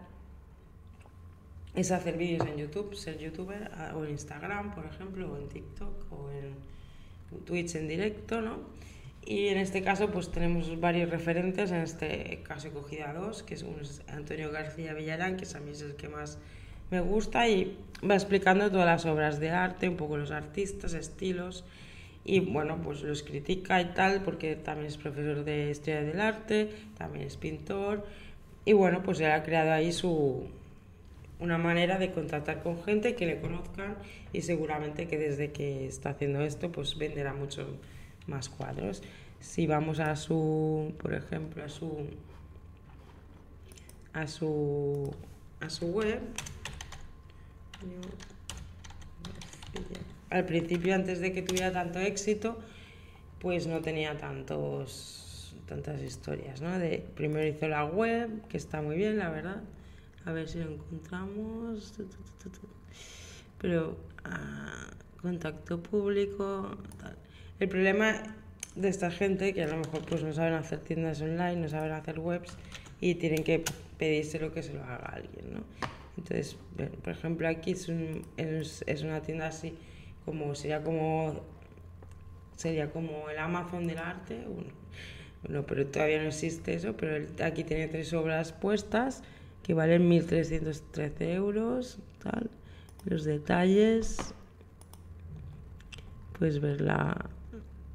[1.74, 6.12] es hacer vídeos en YouTube, ser youtuber, o en Instagram, por ejemplo, o en TikTok,
[6.12, 8.60] o en Twitch en directo, ¿no?
[9.26, 11.72] Y en este caso, pues tenemos varios referentes.
[11.72, 13.64] En este caso he cogido a dos, que es
[14.06, 16.38] Antonio García Villarán, que a mí es el que más
[16.92, 17.76] me gusta y
[18.08, 21.64] va explicando todas las obras de arte, un poco los artistas, estilos
[22.24, 26.70] y bueno, pues los critica y tal porque también es profesor de historia del arte,
[26.96, 28.06] también es pintor
[28.64, 30.46] y bueno, pues él ha creado ahí su
[31.40, 33.96] una manera de contactar con gente que le conozcan
[34.32, 37.66] y seguramente que desde que está haciendo esto pues venderá muchos
[38.28, 39.02] más cuadros.
[39.40, 42.06] Si vamos a su, por ejemplo, a su
[44.12, 45.12] a su
[45.60, 46.20] a su web
[50.32, 52.58] al principio, antes de que tuviera tanto éxito,
[53.38, 56.78] pues no tenía tantos, tantas historias, ¿no?
[56.78, 59.62] De, primero hizo la web, que está muy bien, la verdad.
[60.24, 61.92] A ver si lo encontramos.
[63.58, 64.86] Pero ah,
[65.20, 66.76] contacto público.
[67.58, 68.22] El problema
[68.74, 71.92] de esta gente, que a lo mejor pues no saben hacer tiendas online, no saben
[71.92, 72.56] hacer webs
[73.00, 73.64] y tienen que
[73.98, 75.60] pedirse lo que se lo haga alguien, ¿no?
[76.16, 76.56] Entonces,
[77.02, 79.74] por ejemplo, aquí es, un, es, una tienda así,
[80.24, 81.42] como sería como
[82.56, 84.44] sería como el Amazon del arte.
[85.42, 89.22] Bueno, pero todavía no existe eso, pero aquí tiene tres obras puestas
[89.62, 92.50] que valen 1.313 euros, tal.
[93.04, 94.34] Los detalles,
[96.38, 97.28] puedes ver la,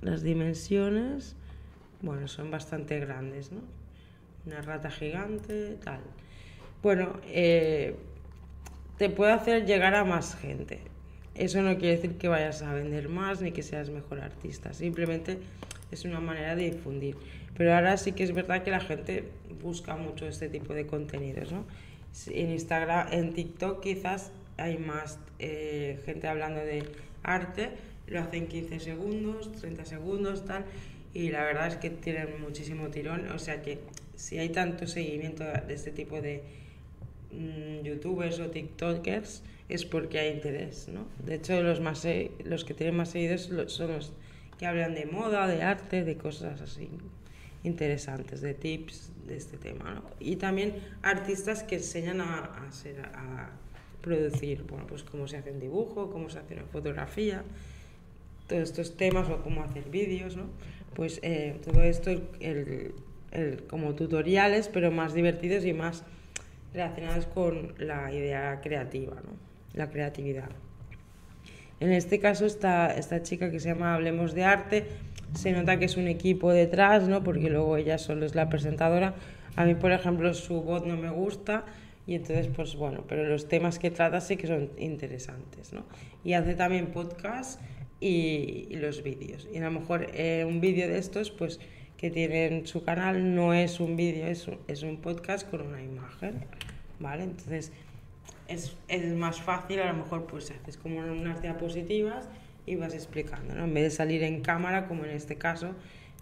[0.02, 1.36] las dimensiones,
[2.02, 3.62] bueno, son bastante grandes, ¿no?
[4.46, 6.02] Una rata gigante, tal.
[6.84, 7.96] Bueno, eh,
[8.98, 10.82] te puede hacer llegar a más gente.
[11.38, 15.38] Eso no quiere decir que vayas a vender más ni que seas mejor artista, simplemente
[15.92, 17.16] es una manera de difundir.
[17.56, 19.24] Pero ahora sí que es verdad que la gente
[19.62, 21.66] busca mucho este tipo de contenidos, ¿no?
[22.28, 26.84] En Instagram, en TikTok quizás hay más eh, gente hablando de
[27.22, 27.70] arte,
[28.08, 30.66] lo hacen 15 segundos, 30 segundos, tal,
[31.14, 33.80] y la verdad es que tienen muchísimo tirón, o sea que
[34.16, 36.42] si hay tanto seguimiento de este tipo de
[37.32, 41.06] mm, youtubers o tiktokers es porque hay interés, ¿no?
[41.26, 42.08] De hecho, los, más,
[42.44, 44.14] los que tienen más seguidores son los
[44.58, 46.90] que hablan de moda, de arte, de cosas así
[47.64, 50.04] interesantes, de tips de este tema, ¿no?
[50.20, 52.70] Y también artistas que enseñan a, a,
[53.14, 53.50] a
[54.02, 57.44] producir, bueno, pues cómo se hace un dibujo, cómo se hace una fotografía,
[58.48, 60.46] todos estos temas o cómo hacer vídeos, ¿no?
[60.96, 62.10] Pues eh, todo esto
[62.40, 62.94] el,
[63.32, 66.04] el, como tutoriales, pero más divertidos y más
[66.74, 69.47] relacionados con la idea creativa, ¿no?
[69.78, 70.50] La creatividad.
[71.80, 74.88] En este caso, esta, esta chica que se llama Hablemos de Arte,
[75.36, 77.24] se nota que es un equipo detrás, ¿no?
[77.24, 79.14] Porque luego ella solo es la presentadora.
[79.56, 81.66] A mí, por ejemplo, su voz no me gusta
[82.08, 85.84] y entonces, pues bueno, pero los temas que trata sí que son interesantes, ¿no?
[86.24, 87.62] Y hace también podcast
[88.00, 89.48] y, los vídeos.
[89.54, 91.60] Y a lo mejor eh, un vídeo de estos, pues
[91.98, 95.84] que tiene en su canal, no es un vídeo, es es un podcast con una
[95.84, 96.46] imagen,
[97.00, 97.24] ¿vale?
[97.24, 97.72] Entonces
[98.48, 102.30] es, es, más fácil, a lo mejor pues haces como unas diapositivas
[102.66, 103.66] y vas explicando, ¿no?
[103.66, 105.76] En vez de salir en cámara, como en este caso,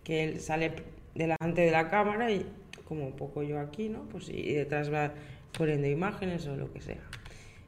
[0.04, 0.74] que él sale
[1.16, 2.46] delante de la cámara y
[2.86, 4.04] como un poco yo aquí, ¿no?
[4.10, 5.14] Pues y detrás va
[5.58, 7.02] poniendo imágenes o lo que sea.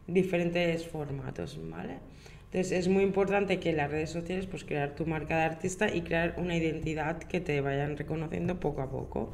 [0.07, 1.99] Diferentes formatos, ¿vale?
[2.45, 5.93] Entonces es muy importante que en las redes sociales pues crear tu marca de artista
[5.93, 9.33] y crear una identidad que te vayan reconociendo poco a poco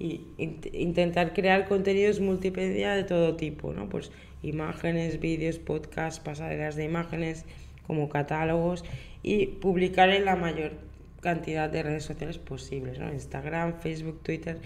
[0.00, 0.26] y
[0.72, 3.88] intentar crear contenidos multimedia de todo tipo, ¿no?
[3.88, 4.10] Pues
[4.42, 7.44] imágenes, vídeos, podcasts, pasarelas de imágenes
[7.86, 8.84] como catálogos
[9.22, 10.72] y publicar en la mayor
[11.20, 13.12] cantidad de redes sociales posibles, ¿no?
[13.12, 14.60] Instagram, Facebook, Twitter,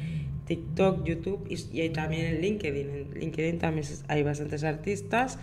[0.46, 2.90] TikTok, YouTube y, y también en LinkedIn.
[2.90, 5.38] En LinkedIn también hay bastantes artistas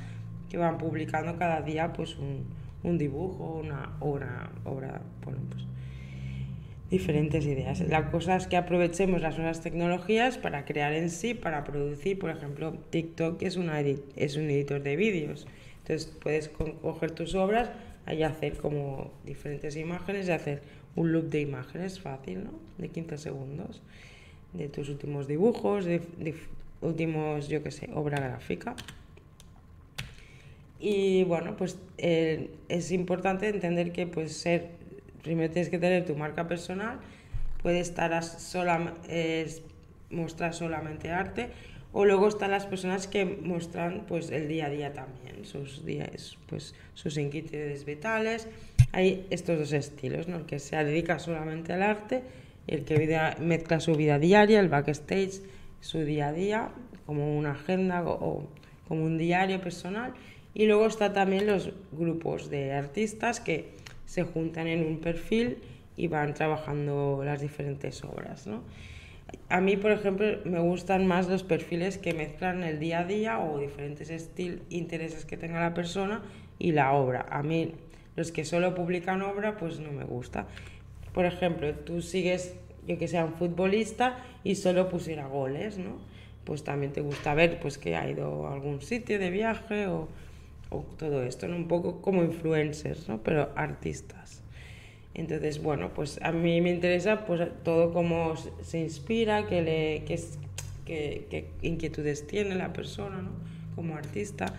[0.50, 2.46] que van publicando cada día pues un,
[2.84, 5.64] un dibujo, una obra, obra bueno, pues,
[6.90, 7.82] diferentes ideas.
[7.82, 12.32] La cosa es que aprovechemos las nuevas tecnologías para crear en sí, para producir, por
[12.32, 15.48] ejemplo, TikTok es, una es un editor de vídeos.
[15.84, 17.70] Entonces puedes coger tus obras
[18.12, 20.62] y hacer como diferentes imágenes y hacer
[20.96, 22.52] un loop de imágenes fácil, ¿no?
[22.78, 23.82] De 15 segundos,
[24.54, 26.02] de tus últimos dibujos, de,
[26.82, 28.76] últimos, yo qué sé, obra gráfica.
[30.80, 34.70] Y bueno, pues eh, es importante entender que pues ser,
[35.30, 36.98] primero tienes que tener tu marca personal,
[37.62, 38.96] puede estar sola,
[40.10, 41.52] mostrar solamente arte,
[41.94, 46.40] o luego están las personas que muestran pues el día a día también, sus días,
[46.48, 48.48] pues sus inquietudes vitales.
[48.92, 50.38] Hay estos dos estilos, ¿no?
[50.38, 52.24] El que se dedica solamente al arte,
[52.66, 52.98] el que
[53.40, 55.44] mezcla su vida diaria, el backstage,
[55.80, 56.70] su día a día,
[57.06, 58.50] como una agenda o
[58.88, 60.16] como un diario personal
[60.54, 63.70] y luego está también los grupos de artistas que
[64.10, 65.60] se juntan en un perfil
[65.96, 68.48] y van trabajando las diferentes obras.
[68.48, 68.64] ¿no?
[69.50, 73.38] A mí, por ejemplo, me gustan más los perfiles que mezclan el día a día
[73.38, 76.24] o diferentes estilos, intereses que tenga la persona
[76.58, 77.28] y la obra.
[77.30, 77.76] A mí,
[78.16, 80.48] los que solo publican obra, pues no me gusta.
[81.14, 82.56] Por ejemplo, tú sigues,
[82.88, 86.00] yo que sea un futbolista y solo pusiera goles, ¿no?
[86.46, 90.08] Pues también te gusta ver pues, que ha ido a algún sitio de viaje o
[90.70, 91.56] o todo esto, ¿no?
[91.56, 93.22] un poco como influencers, ¿no?
[93.24, 94.44] pero artistas.
[95.14, 100.04] Entonces, bueno, pues a mí me interesa pues, todo cómo se inspira, qué,
[100.86, 103.32] qué, inquietudes tiene la persona ¿no?
[103.76, 104.54] como artista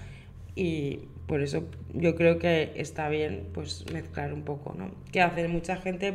[0.54, 4.90] y por eso yo creo que está bien pues mezclar un poco, ¿no?
[5.12, 6.14] Que hace mucha gente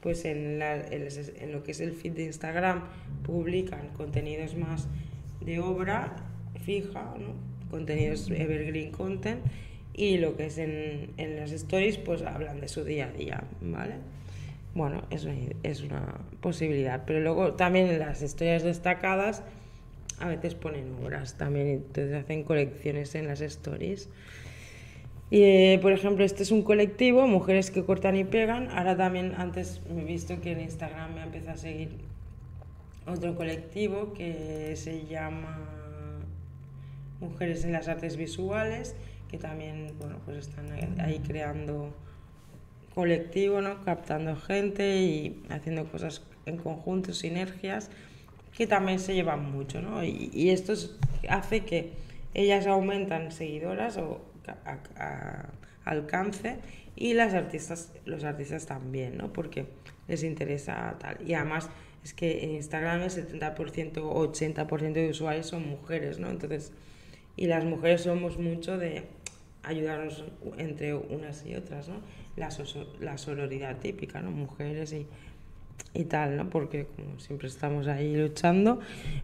[0.00, 2.84] pues en, en lo que es el feed de Instagram
[3.22, 4.88] publican contenidos más
[5.40, 6.16] de obra
[6.64, 7.55] fija, ¿no?
[7.70, 9.40] Contenidos evergreen content
[9.94, 13.44] y lo que es en, en, las stories pues hablan de su día a día,
[13.60, 13.94] ¿vale?
[14.74, 19.42] Bueno, es una, es una posibilidad, pero luego también en las historias destacadas
[20.18, 24.08] a veces ponen obras también, entonces hacen colecciones en las stories.
[25.30, 28.70] Y, eh, por ejemplo, este es un colectivo, mujeres que cortan y pegan.
[28.70, 31.88] Ahora también, antes me he visto que en Instagram me empezado a seguir
[33.06, 35.85] otro colectivo que se llama
[37.20, 38.94] mujeres en las artes visuales,
[39.28, 41.94] que también bueno, pues están ahí creando
[42.94, 43.84] colectivo, ¿no?
[43.84, 47.90] captando gente y haciendo cosas en conjunto, sinergias,
[48.56, 49.82] que también se llevan mucho.
[49.82, 50.02] ¿no?
[50.02, 50.72] Y, esto
[51.28, 51.92] hace que
[52.32, 54.22] ellas aumentan seguidoras o
[55.84, 56.56] alcance
[56.94, 59.32] y las artistas, los artistas también, ¿no?
[59.32, 59.66] porque
[60.08, 61.18] les interesa tal.
[61.28, 61.68] Y además
[62.02, 66.30] es que en Instagram el 70% o 80% de usuarios son mujeres, ¿no?
[66.30, 66.72] Entonces,
[67.36, 69.04] y las mujeres somos mucho de
[69.62, 70.24] ayudarnos
[70.58, 71.96] entre unas y otras, ¿no?
[72.36, 72.48] La,
[73.00, 74.30] la sororidad típica, ¿no?
[74.30, 75.06] Mujeres y,
[75.92, 76.50] y tal, ¿no?
[76.50, 78.80] Porque como siempre estamos ahí luchando,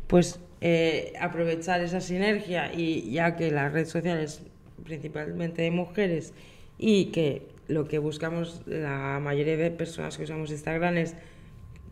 [0.06, 4.42] pues eh, aprovechar esa sinergia y ya que la red social es
[4.84, 6.34] principalmente de mujeres
[6.78, 11.14] y que lo que buscamos la mayoría de personas que usamos Instagram es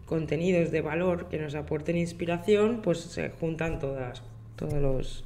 [0.06, 4.22] contenidos de valor que nos aporten inspiración, pues se juntan todas,
[4.56, 5.24] todos los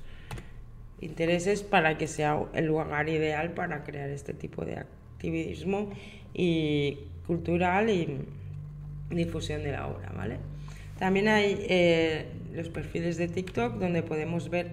[1.04, 5.90] intereses para que sea el lugar ideal para crear este tipo de activismo
[6.32, 8.18] y cultural y
[9.10, 10.38] difusión de la obra, ¿vale?
[10.98, 14.70] También hay eh, los perfiles de TikTok donde podemos ver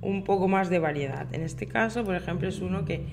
[0.00, 1.32] un poco más de variedad.
[1.34, 3.04] En este caso, por ejemplo, es uno que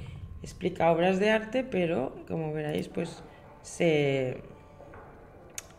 [0.42, 3.24] explica obras de arte, pero como veréis, pues
[3.62, 4.42] se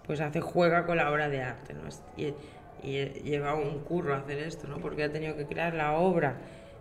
[0.06, 1.82] pues hace juega con la obra de arte, ¿no?
[2.16, 2.34] Y,
[2.82, 4.78] lleva un curro hacer esto, ¿no?
[4.78, 6.38] Porque ha tenido que crear la obra,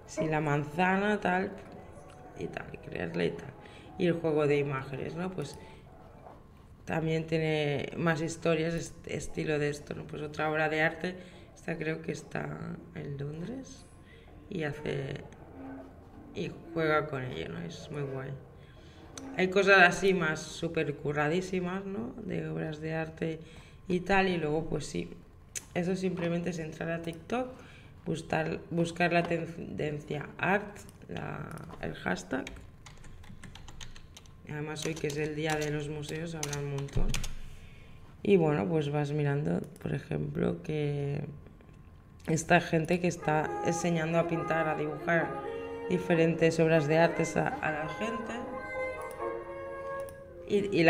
[0.10, 1.52] si la manzana tal
[2.40, 3.52] y tal, y crearla y tal.
[3.98, 5.30] Y el juego de imágenes, ¿no?
[5.32, 5.58] Pues
[6.86, 10.06] también tiene más historias, estilo de esto, ¿no?
[10.06, 11.16] Pues otra obra de arte,
[11.54, 13.86] esta creo que está en Londres
[14.50, 15.22] y hace
[16.34, 17.60] y juega con ella, ¿no?
[17.60, 18.32] Es muy guay.
[19.38, 22.14] Hay cosas así más súper curradísimas, ¿no?
[22.24, 23.40] De obras de arte
[23.88, 25.10] y tal, y luego pues sí,
[25.76, 27.50] eso simplemente es entrar a TikTok,
[28.10, 30.80] buscar, la tendencia art,
[31.82, 32.46] el hashtag.
[34.50, 37.08] Además hoy que es el día de los museos habrá un montón.
[38.24, 41.22] Y bueno, pues vas mirando, por ejemplo, que
[42.28, 45.30] esta gente que está enseñando a pintar, a dibujar
[45.90, 48.34] diferentes obras de arte a, la gente.
[50.48, 50.84] Y,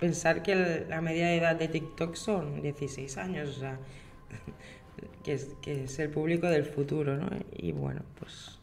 [0.00, 3.78] pensar que la media edad de TikTok son 16 años, o sea,
[5.22, 7.28] que es, que es el público del futuro, ¿no?
[7.52, 8.58] Y bueno, pues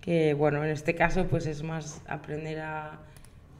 [0.00, 3.00] que bueno, en este caso pues es más aprender a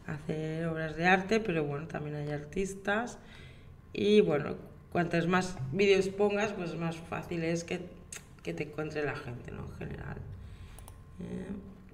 [0.07, 3.19] hacer obras de arte, pero bueno, también hay artistas
[3.93, 4.57] y bueno,
[4.93, 7.81] cuantos más vídeos pongas, pues más fácil es que,
[8.43, 9.67] que te encuentre la gente, ¿no?
[9.67, 10.17] En general.
[11.21, 11.47] Eh,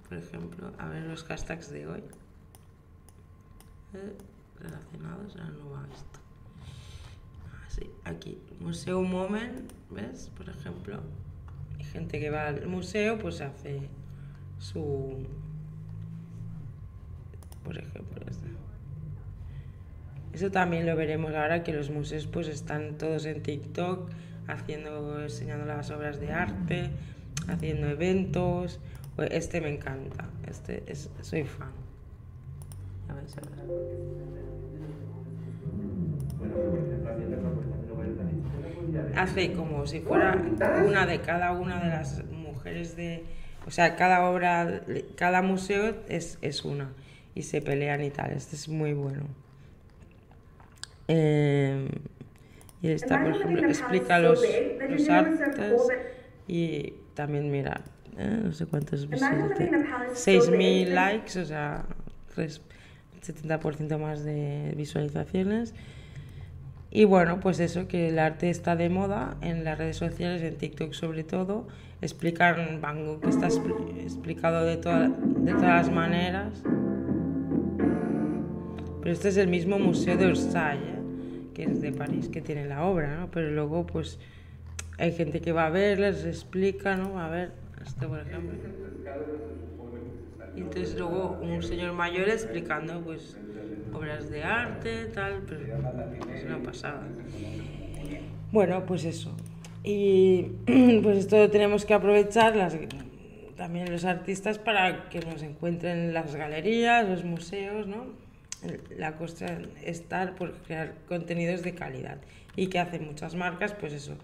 [0.08, 2.04] por ejemplo, a ver los hashtags de hoy.
[3.94, 4.16] Eh,
[4.60, 6.23] relacionados, a no va esto.
[7.74, 10.30] Así, aquí, Museo Moment, ¿ves?
[10.36, 11.00] Por ejemplo,
[11.76, 13.80] hay gente que va al museo, pues hace
[14.60, 15.26] su.
[17.64, 18.46] Por ejemplo, este.
[20.34, 24.08] Eso también lo veremos ahora que los museos pues están todos en TikTok
[24.46, 26.90] haciendo, enseñando las obras de arte,
[27.48, 28.78] haciendo eventos,
[29.16, 31.72] pues este me encanta, este es, soy fan.
[39.16, 40.36] Hace como si fuera
[40.86, 43.24] una de cada una de las mujeres de...
[43.66, 44.82] O sea, cada obra,
[45.16, 46.90] cada museo es, es una
[47.34, 48.32] y se pelean y tal.
[48.32, 49.24] Este es muy bueno.
[51.08, 51.88] Eh,
[52.82, 54.42] y esta, por ejemplo, explica los,
[54.88, 55.80] los artes
[56.46, 57.80] y también, mira,
[58.18, 58.40] ¿eh?
[58.44, 61.86] no sé cuántos 6.000 likes, o sea,
[62.36, 65.74] 70% más de visualizaciones.
[66.96, 70.56] Y bueno, pues eso, que el arte está de moda en las redes sociales, en
[70.56, 71.66] TikTok sobre todo.
[72.00, 76.62] Explicar Van Gogh, que está explicado de, toda, de todas las maneras.
[79.02, 81.00] Pero este es el mismo Museo de Orsay, ¿eh?
[81.52, 83.28] que es de París, que tiene la obra, ¿no?
[83.32, 84.20] Pero luego, pues,
[84.96, 87.18] hay gente que va a verles, explica, ¿no?
[87.18, 87.50] A ver,
[87.84, 88.56] este por ejemplo.
[90.54, 93.36] Y entonces luego un señor mayor explicando pues
[93.94, 95.64] obras de arte, tal, pero
[96.34, 97.02] es una pasada.
[98.52, 99.34] Bueno, pues eso.
[99.82, 100.50] Y
[101.02, 102.76] pues esto tenemos que aprovechar las,
[103.56, 108.06] también los artistas para que nos encuentren las galerías, los museos, ¿no?
[108.96, 112.18] La cosa es estar por crear contenidos de calidad
[112.56, 114.16] y que hacen muchas marcas, pues eso,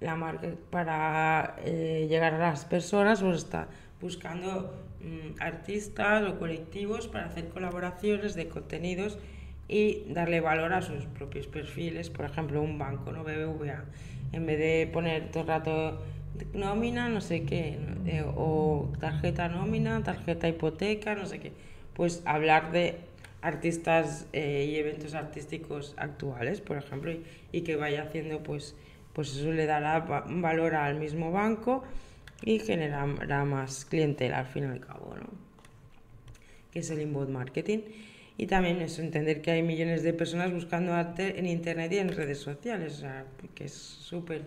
[0.00, 3.68] la marca para eh, llegar a las personas pues está
[4.00, 4.83] buscando
[5.40, 9.18] artistas o colectivos para hacer colaboraciones de contenidos
[9.68, 13.24] y darle valor a sus propios perfiles, por ejemplo un banco, ¿no?
[13.24, 13.84] BBVA,
[14.32, 16.02] en vez de poner todo el rato
[16.52, 21.52] nómina, no sé qué, eh, o tarjeta nómina, tarjeta hipoteca, no sé qué,
[21.94, 22.96] pues hablar de
[23.40, 28.74] artistas eh, y eventos artísticos actuales, por ejemplo, y, y que vaya haciendo pues
[29.14, 31.84] pues eso le dará valor al mismo banco
[32.44, 35.44] y generará más clientela al fin y al cabo, ¿no?
[36.70, 37.78] que es el inbound marketing.
[38.36, 42.08] Y también eso, entender que hay millones de personas buscando arte en Internet y en
[42.08, 44.42] redes sociales, o sea, que es súper,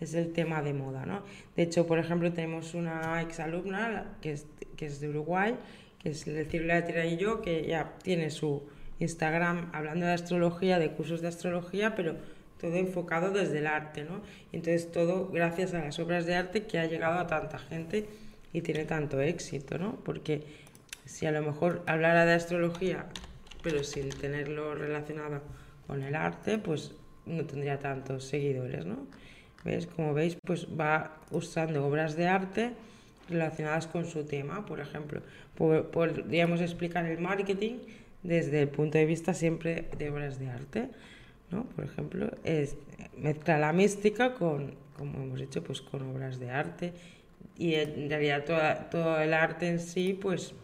[0.00, 1.22] es el tema de moda, ¿no?
[1.56, 5.56] De hecho, por ejemplo, tenemos una exalumna que es, que es de Uruguay,
[5.98, 8.62] que es de Tierra y yo, que ya tiene su
[9.00, 12.14] Instagram hablando de astrología, de cursos de astrología, pero
[12.64, 14.22] todo enfocado desde el arte, ¿no?
[14.52, 18.06] Entonces todo gracias a las obras de arte que ha llegado a tanta gente
[18.54, 19.96] y tiene tanto éxito, ¿no?
[20.02, 20.44] Porque
[21.04, 23.04] si a lo mejor hablara de astrología,
[23.62, 25.42] pero sin tenerlo relacionado
[25.86, 26.92] con el arte, pues
[27.26, 29.06] no tendría tantos seguidores, ¿no?
[29.62, 29.86] ¿Ves?
[29.86, 32.72] Como veis, pues va usando obras de arte
[33.28, 35.20] relacionadas con su tema, por ejemplo.
[35.56, 37.76] Podríamos explicar el marketing
[38.22, 40.88] desde el punto de vista siempre de obras de arte,
[41.50, 41.64] ¿no?
[41.64, 42.76] Por ejemplo, es,
[43.16, 46.92] mezcla la mística con, como hemos dicho, pues con obras de arte
[47.56, 48.44] y en realidad
[48.90, 50.54] todo el arte en sí, pues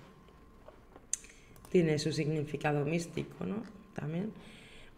[1.71, 3.63] tiene su significado místico, ¿no?
[3.95, 4.33] También.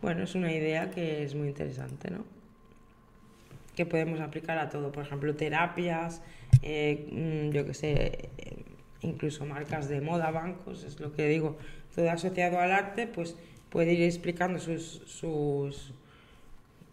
[0.01, 2.25] Bueno, es una idea que es muy interesante, ¿no?
[3.77, 6.23] Que podemos aplicar a todo, por ejemplo, terapias,
[6.63, 8.65] eh, mm, yo qué sé, eh,
[9.03, 11.57] incluso marcas de moda, bancos, es lo que digo,
[11.95, 13.37] todo asociado al arte, pues
[13.73, 15.95] puede ir explicando sus, sus,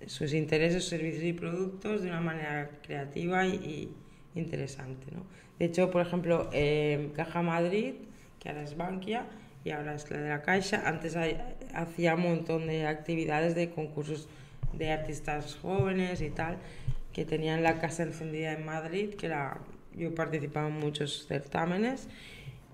[0.08, 3.94] sus intereses, servicios y productos de una manera creativa y,
[4.34, 5.06] interesante.
[5.12, 5.24] ¿no?
[5.60, 7.96] De hecho, por ejemplo, eh, Caja Madrid,
[8.40, 9.26] que ahora es Bankia,
[9.66, 10.88] y ahora es la de la Caixa.
[10.88, 11.18] Antes
[11.74, 14.30] hacía un montón de actividades de concursos
[14.72, 16.58] de artistas jóvenes y tal,
[17.12, 19.60] que tenían la casa encendida en Madrid, que era,
[19.96, 22.08] yo participaba en muchos certámenes.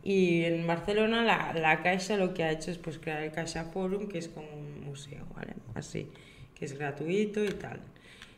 [0.06, 3.66] Y en Barcelona la, la Caixa lo que ha hecho es pues crear el Caixa
[3.66, 5.56] Forum, que es como un museo, ¿vale?
[5.74, 6.10] Así,
[6.54, 7.82] que es gratuito y tal.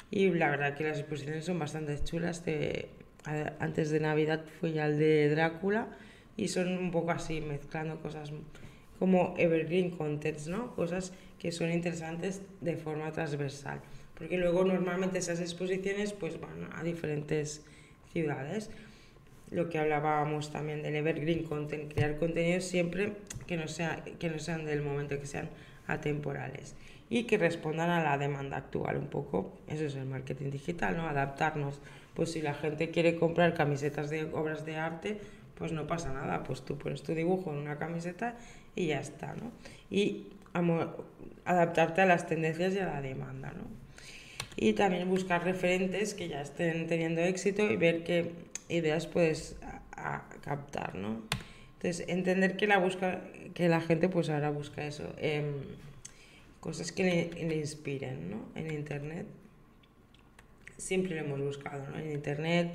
[0.09, 2.45] Y la verdad que las exposiciones son bastante chulas.
[2.45, 2.89] De,
[3.59, 5.89] antes de Navidad fui al de Drácula
[6.37, 8.31] y son un poco así, mezclando cosas
[8.99, 10.73] como evergreen contents, ¿no?
[10.75, 13.81] Cosas que son interesantes de forma transversal.
[14.17, 17.63] Porque luego normalmente esas exposiciones pues van a diferentes
[18.11, 18.71] ciudades.
[19.49, 23.13] Lo que hablábamos también del evergreen content, crear contenidos siempre
[23.45, 25.49] que no, sea, que no sean del momento, que sean
[25.87, 26.75] atemporales
[27.09, 29.53] y que respondan a la demanda actual un poco.
[29.67, 31.07] Eso es el marketing digital, ¿no?
[31.07, 31.79] Adaptarnos.
[32.13, 35.17] Pues si la gente quiere comprar camisetas de obras de arte,
[35.55, 38.35] pues no pasa nada, pues tú pones tu dibujo en una camiseta
[38.75, 39.51] y ya está, ¿no?
[39.89, 40.27] Y
[41.45, 43.63] adaptarte a las tendencias y a la demanda, ¿no?
[44.55, 48.31] Y también buscar referentes que ya estén teniendo éxito y ver qué
[48.69, 49.55] ideas puedes
[50.41, 51.21] captar, ¿no?
[51.75, 53.21] Entonces, entender que la, busca,
[53.53, 55.53] que la gente pues ahora busca eso, em,
[56.59, 58.49] cosas que le, le, inspiren, ¿no?
[58.55, 59.25] En Internet.
[60.77, 61.99] Siempre lo hemos buscado, ¿no?
[61.99, 62.71] En Internet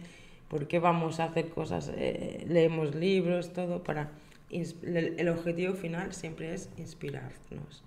[0.52, 1.90] ¿Por qué vamos a hacer cosas?
[1.96, 4.10] Eh, leemos libros, todo para...
[4.50, 7.82] El objetivo final siempre es inspirarnos.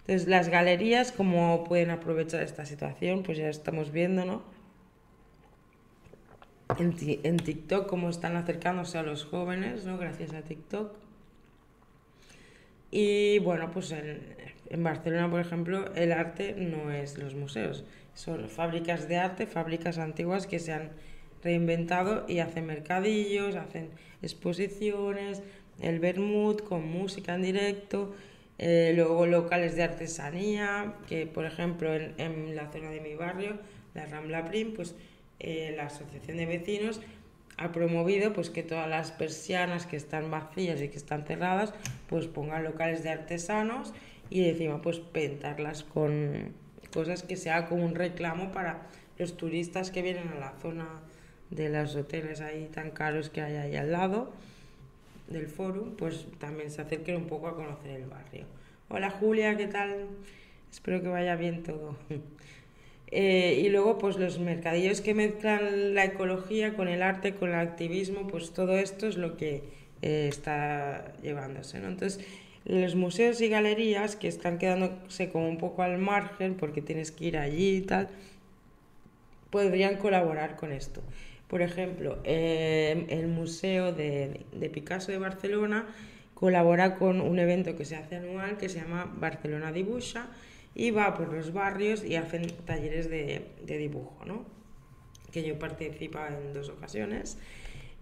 [0.00, 3.22] Entonces, las galerías, ¿cómo pueden aprovechar esta situación?
[3.22, 4.42] Pues ya estamos viendo, ¿no?
[6.78, 9.98] En, en TikTok, cómo están acercándose a los jóvenes, ¿no?
[9.98, 10.92] Gracias a TikTok.
[12.90, 14.20] Y bueno, pues en,
[14.68, 19.98] en, Barcelona, por ejemplo, el arte no es los museos, son fábricas de arte, fábricas
[19.98, 20.90] antiguas que se han
[21.42, 23.90] reinventado y hacen mercadillos, hacen
[24.22, 25.42] exposiciones,
[25.80, 28.14] el Bermud con música en directo,
[28.58, 33.58] eh, luego locales de artesanía, que por ejemplo en, en, la zona de mi barrio,
[33.94, 34.94] la Rambla Prim, pues
[35.40, 37.00] eh, la Asociación de Vecinos
[37.56, 41.74] ha promovido pues que todas las persianas que están vacías y que están cerradas,
[42.08, 43.92] pues pongan locales de artesanos
[44.30, 46.54] y encima pues pintarlas con
[46.92, 48.86] cosas que sea como un reclamo para
[49.18, 50.88] los turistas que vienen a la zona
[51.50, 54.32] de los hoteles ahí tan caros que hay ahí al lado
[55.28, 58.46] del foro, pues también se acerquen un poco a conocer el barrio.
[58.88, 60.06] Hola Julia, ¿qué tal?
[60.70, 61.96] Espero que vaya bien todo.
[63.12, 67.56] Eh, y luego, pues los mercadillos que mezclan la ecología con el arte, con el
[67.56, 69.62] activismo, pues todo esto es lo que
[70.02, 71.78] eh, está llevándose.
[71.78, 72.20] Entonces,
[72.64, 77.26] los museos y galerías que están quedándose como un poco al margen porque tienes que
[77.26, 78.08] ir allí y tal,
[79.50, 81.02] podrían colaborar con esto.
[81.48, 85.86] Por ejemplo, eh, el Museo de, Picasso de Barcelona
[86.34, 90.28] colabora con un evento que se hace anual que se llama Barcelona Dibuja
[90.74, 94.44] y va por los barrios y hacen talleres de, dibujo, ¿no?
[95.32, 97.38] que yo participaba en dos ocasiones,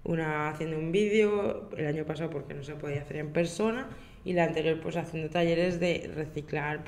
[0.04, 3.88] una haciendo un vídeo el año pasado porque no se podía hacer en persona
[4.24, 6.84] y la anterior pues haciendo talleres de reciclar,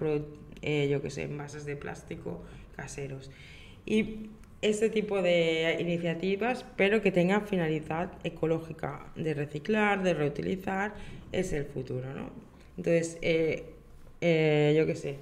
[0.62, 2.42] eh, yo que sé, envases de plástico
[2.76, 3.30] caseros.
[3.84, 4.30] Y
[4.62, 10.94] este tipo de iniciativas, pero que tengan finalidad ecológica, de reciclar, de reutilizar,
[11.32, 12.30] es el futuro, ¿no?
[12.76, 13.64] Entonces, eh,
[14.20, 15.16] eh, yo qué sé,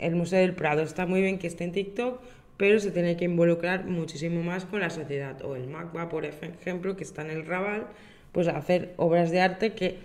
[0.00, 2.20] el Museo del Prado está muy bien que esté en TikTok,
[2.56, 5.42] pero se tiene que involucrar muchísimo más con la sociedad.
[5.42, 7.86] O el MACBA, por ejemplo, que está en el Raval,
[8.32, 9.98] pues hacer obras de arte que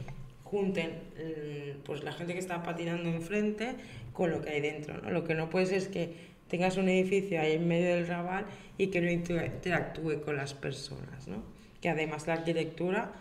[0.43, 3.75] junten mm, pues la gente que está patinando enfrente
[4.13, 4.97] con lo que hay dentro.
[5.09, 6.13] Lo que no puede ser es que
[6.47, 8.45] tengas un edificio ahí en medio del Raval
[8.77, 11.27] y que no interactúe con las personas.
[11.27, 11.43] ¿no?
[11.81, 13.11] Que además la arquitectura,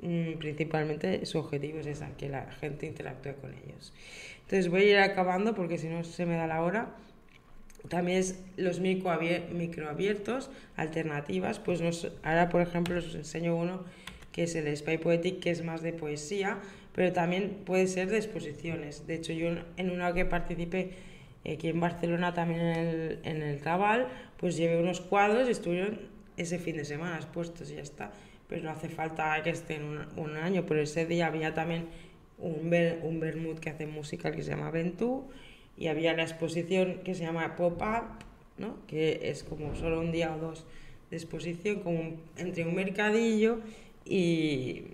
[0.00, 3.92] principalmente su objetivo es que la gente interactúe con ellos.
[4.42, 6.94] Entonces voy a ir acabando porque si no se me da la hora.
[7.88, 11.58] También es los microabiertos, alternativas.
[11.58, 13.84] Pues nos, ahora, por ejemplo, os enseño uno
[14.32, 16.58] que es el Spy Poetic, que es más de poesía,
[16.92, 19.06] pero también puede ser de exposiciones.
[19.06, 20.90] De hecho, yo en una que participé
[21.48, 26.00] aquí en Barcelona, también en el, en el Cabal, pues llevé unos cuadros y estuvieron
[26.36, 28.12] ese fin de semana expuestos y ya está.
[28.54, 31.86] Pero no hace falta que estén un, un año, pero ese día había también
[32.38, 35.24] un, un vermut que hace música que se llama Ventú
[35.76, 38.22] y había la exposición que se llama Pop-Up,
[38.58, 38.76] ¿no?
[38.86, 40.66] que es como solo un día o dos
[41.10, 43.58] de exposición, como entre un mercadillo
[44.04, 44.84] y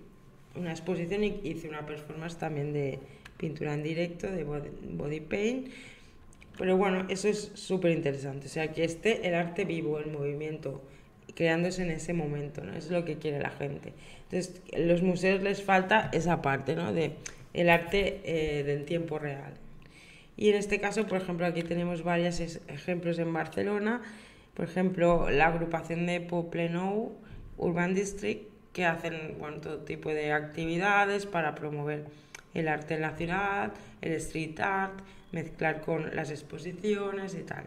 [0.55, 2.97] una exposición y hice una performance también de
[3.37, 5.69] pintura en directo, de body, paint.
[6.57, 8.47] Pero bueno, eso es súper interesante.
[8.47, 10.81] O sea, que esté el arte vivo, el movimiento,
[11.35, 12.73] creándose en ese momento, ¿no?
[12.75, 13.93] Es lo que quiere la gente.
[14.23, 16.93] Entonces, los museos les falta esa parte, ¿no?
[16.93, 17.13] De
[17.53, 19.53] el arte eh, del tiempo real.
[20.37, 24.01] Y en este caso, por ejemplo, aquí tenemos varios ejemplos en Barcelona.
[24.53, 27.13] Por ejemplo, la agrupación de Poblenou
[27.57, 32.05] Urban District, que hacen bueno, todo tipo de actividades para promover
[32.53, 34.99] el arte en la ciudad, el street art,
[35.31, 37.65] mezclar con las exposiciones y tal.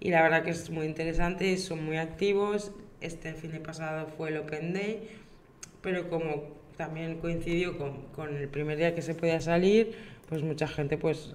[0.00, 2.72] Y la verdad que es muy interesante, son muy activos.
[3.00, 5.08] Este fin de pasado fue el Open Day,
[5.82, 9.92] pero como también coincidió con, con el primer día que se podía salir,
[10.28, 11.34] pues mucha gente pues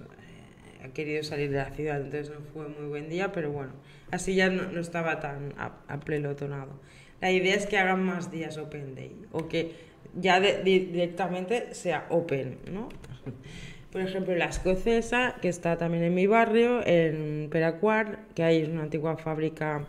[0.86, 3.72] ha querido salir de la ciudad, entonces no fue muy buen día, pero bueno,
[4.10, 5.52] así ya no, estaba tan
[5.88, 6.80] aplelotonado.
[7.20, 9.72] La idea es que hagan más días Open Day o que
[10.14, 12.88] ya directamente sea Open, ¿no?
[13.92, 18.82] Por ejemplo, la escocesa, que está también en mi barrio, en Peracuar, que hay una
[18.82, 19.86] antigua fábrica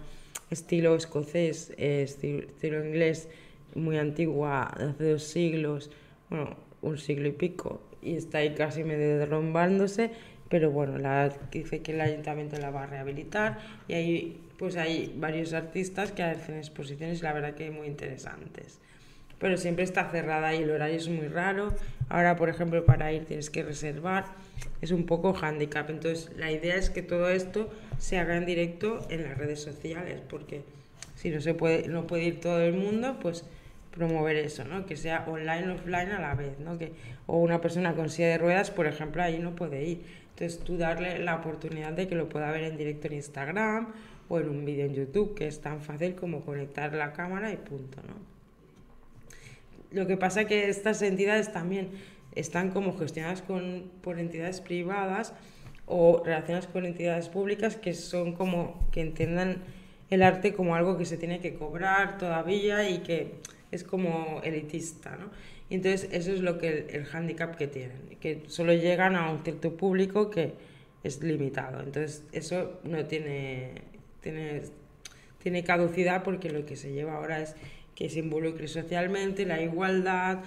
[0.50, 3.30] estilo escocés, eh, estilo, inglés,
[3.76, 5.92] muy antigua, de hace dos siglos,
[6.30, 10.12] bueno, un siglo y pico, y está ahí casi medio derrumbándose,
[10.50, 15.14] pero bueno, la, dice que el ayuntamiento la va a rehabilitar y ahí pues hay
[15.18, 18.80] varios artistas que hacen exposiciones, la verdad que muy interesantes.
[19.40, 21.76] Pero siempre está cerrada y el horario es muy raro.
[22.10, 24.26] Ahora, por ejemplo, para ir tienes que reservar.
[24.82, 25.88] Es un poco handicap.
[25.92, 30.22] Entonces, la idea es que todo esto se haga en directo en las redes sociales,
[30.30, 30.62] porque
[31.16, 33.44] si no se puede, no puede ir todo el mundo, pues
[33.92, 34.86] promover eso, ¿no?
[34.86, 36.78] Que sea online, offline a la vez, ¿no?
[36.78, 36.92] Que,
[37.26, 40.02] o una persona con silla de ruedas, por ejemplo, ahí no puede ir.
[40.30, 43.94] Entonces tú darle la oportunidad de que lo pueda ver en directo en Instagram
[44.30, 47.58] o en un vídeo en YouTube, que es tan fácil como conectar la cámara y
[47.58, 48.14] punto, ¿no?
[49.90, 51.90] Lo que pasa es que estas entidades también
[52.36, 55.34] están como gestionadas con, por entidades privadas
[55.88, 59.64] o relacionadas con entidades públicas que son como que entiendan
[60.10, 63.36] el arte como algo que se tiene que cobrar todavía y que
[63.72, 65.30] es como elitista, ¿no?
[65.70, 69.32] Y entonces eso es lo que el, el hándicap que tienen, que solo llegan a
[69.32, 70.54] un cierto público que
[71.04, 71.82] es limitado.
[71.82, 73.72] Entonces eso no tiene,
[74.22, 74.62] tiene,
[75.42, 77.56] tiene caducidad porque lo que se lleva ahora es
[77.96, 80.40] que se involucre socialmente, la igualdad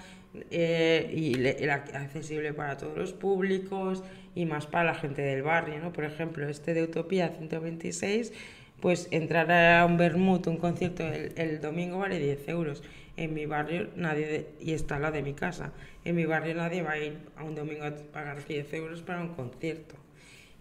[0.51, 5.79] eh, y la, accesible para todos los públicos y más para la gente del barrio.
[5.81, 5.93] ¿no?
[5.93, 8.33] Por ejemplo, este de Utopía 126,
[8.81, 12.83] pues entrar a un Bermud, un concierto el, el domingo vale 10 euros
[13.17, 15.73] en mi barrio nadie, y está la de mi casa,
[16.05, 19.21] en mi barrio nadie va a ir a un domingo a pagar 10 euros para
[19.21, 19.95] un concierto.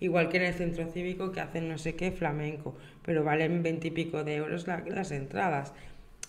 [0.01, 3.87] Igual que en el centro cívico que hacen no sé qué flamenco, pero valen 20
[3.87, 5.73] y pico de euros las entradas.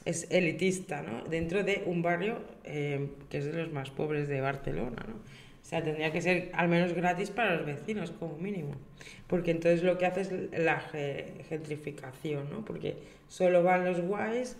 [0.05, 1.25] Es elitista, ¿no?
[1.25, 5.15] Dentro de un barrio eh, que es de los más pobres de Barcelona, ¿no?
[5.71, 8.75] Sea, tendría que ser al menos gratis para los vecinos, como mínimo.
[9.29, 10.81] Porque entonces lo que hace es la
[11.49, 12.65] gentrificación, ¿no?
[12.65, 12.97] Porque
[13.29, 14.57] solo van los guays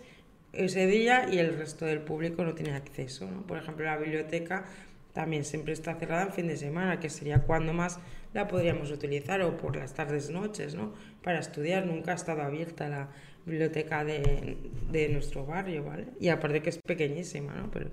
[0.53, 3.29] ese día y el resto del público no tiene acceso.
[3.29, 3.45] ¿no?
[3.45, 4.63] Por ejemplo, la biblioteca
[5.11, 7.99] también siempre está cerrada en fin de semana, que sería cuando más
[8.33, 10.93] la podríamos utilizar, o por las tardes, noches, ¿no?
[11.21, 13.09] Para estudiar, nunca ha estado abierta la
[13.45, 14.55] biblioteca de,
[14.89, 16.05] de nuestro barrio, ¿vale?
[16.21, 17.69] Y aparte que es pequeñísima, ¿no?
[17.69, 17.89] Pero,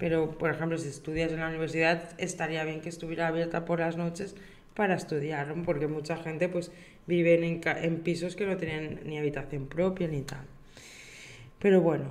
[0.00, 3.98] pero, por ejemplo, si estudias en la universidad, estaría bien que estuviera abierta por las
[3.98, 4.34] noches
[4.74, 6.72] para estudiar, porque mucha gente pues
[7.06, 10.46] vive en, en pisos que no tienen ni habitación propia ni tal.
[11.58, 12.06] Pero bueno,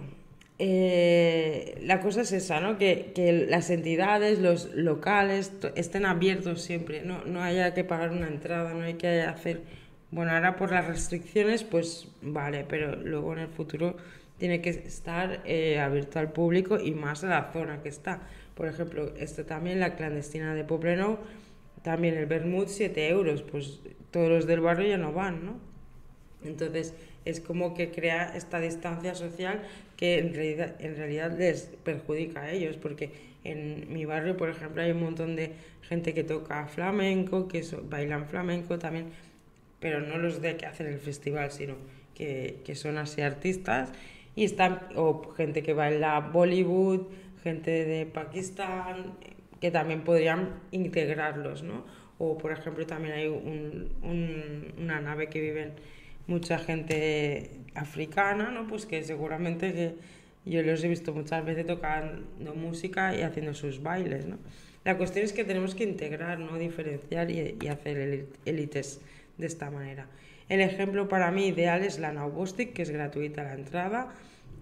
[0.59, 2.77] eh, la cosa es esa, ¿no?
[2.77, 7.23] Que, que, las entidades, los locales, estén abiertos siempre, ¿no?
[7.25, 9.61] no haya que pagar una entrada, no hay que hacer...
[10.11, 13.95] Bueno, ahora por las restricciones, pues vale, pero luego en el futuro
[14.39, 18.21] tiene que estar eh, abierto al público y más a la zona que está.
[18.55, 21.19] Por ejemplo, esto también, la clandestina de Poblenou,
[21.83, 23.81] también el Bermud, 7 euros, pues
[24.11, 25.59] todos los del barrio ya no van, ¿no?
[26.43, 26.93] Entonces,
[27.25, 29.61] es como que crea esta distancia social
[29.97, 33.11] que en realidad, en realidad les perjudica a ellos, porque
[33.43, 38.27] en mi barrio, por ejemplo, hay un montón de gente que toca flamenco, que bailan
[38.27, 39.07] flamenco también,
[39.79, 41.75] pero no los de que hacen el festival, sino
[42.15, 43.91] que, que son así artistas,
[44.39, 47.07] y están, o gente que baila Bollywood,
[47.43, 49.17] gente de Pakistán,
[49.59, 51.83] que también podrían integrarlos, ¿no?
[52.19, 55.73] O, por ejemplo, también hay un, un, una nave que viven
[56.27, 58.65] mucha gente africana, ¿no?
[58.65, 59.95] Pues que seguramente que
[60.45, 64.37] yo los he visto muchas veces tocando música y haciendo sus bailes, ¿no?
[64.85, 69.01] La cuestión es que tenemos que integrar, no diferenciar y, y hacer élites
[69.37, 70.07] de esta manera.
[70.47, 74.15] El ejemplo para mí ideal es la Naubostic, que es gratuita la entrada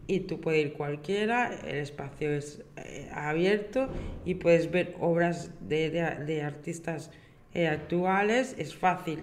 [0.08, 3.89] y tú puedes ir cualquiera, el espacio es eh, abierto
[4.26, 7.12] y puedes ver obras de, de, artistas
[7.53, 9.20] eh, actuales, es fácil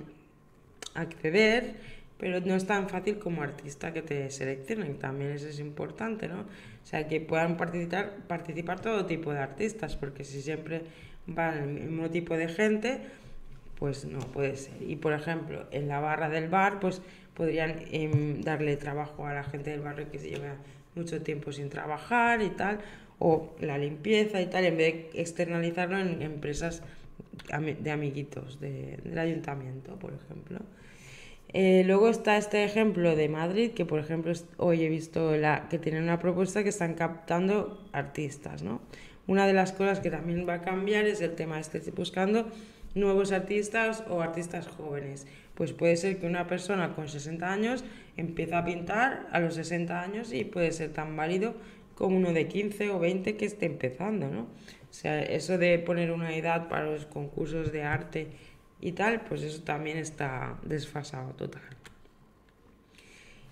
[0.94, 1.74] acceder
[2.18, 6.40] pero no es tan fácil como artista que te seleccionen, también eso es importante, ¿no?
[6.40, 10.82] O sea, que puedan participar, participar todo tipo de artistas, porque si siempre
[11.26, 13.00] van el mismo tipo de gente,
[13.78, 14.80] pues no puede ser.
[14.80, 17.02] Y por ejemplo, en la barra del bar, pues
[17.34, 20.56] podrían eh, darle trabajo a la gente del barrio que se lleva
[20.94, 22.78] mucho tiempo sin trabajar y tal,
[23.18, 26.82] o la limpieza y tal, en vez de externalizarlo en empresas
[27.80, 30.60] de amiguitos de, del ayuntamiento, por ejemplo.
[31.56, 35.78] Eh, luego está este ejemplo de Madrid, que por ejemplo hoy he visto la, que
[35.78, 38.64] tienen una propuesta que están captando artistas.
[38.64, 38.80] ¿no?
[39.28, 42.48] Una de las cosas que también va a cambiar es el tema este, buscando
[42.96, 45.28] nuevos artistas o artistas jóvenes.
[45.54, 47.84] Pues puede ser que una persona con 60 años
[48.16, 51.54] empiece a pintar a los 60 años y puede ser tan válido
[51.94, 54.28] como uno de 15 o 20 que esté empezando.
[54.28, 54.42] ¿no?
[54.42, 58.28] O sea, eso de poner una edad para los concursos de arte
[58.80, 61.62] y tal, pues eso también está desfasado total.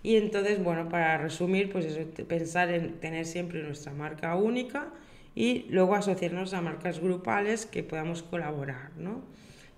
[0.03, 4.89] Y entonces, bueno, para resumir, pues eso, pensar en tener siempre nuestra marca única
[5.35, 9.23] y luego asociarnos a marcas grupales que podamos colaborar, ¿no?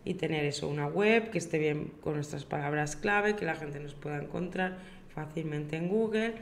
[0.05, 3.81] Y tener eso, una web que esté bien con nuestras palabras clave, que la gente
[3.81, 4.79] nos pueda encontrar
[5.15, 6.35] fácilmente en Google,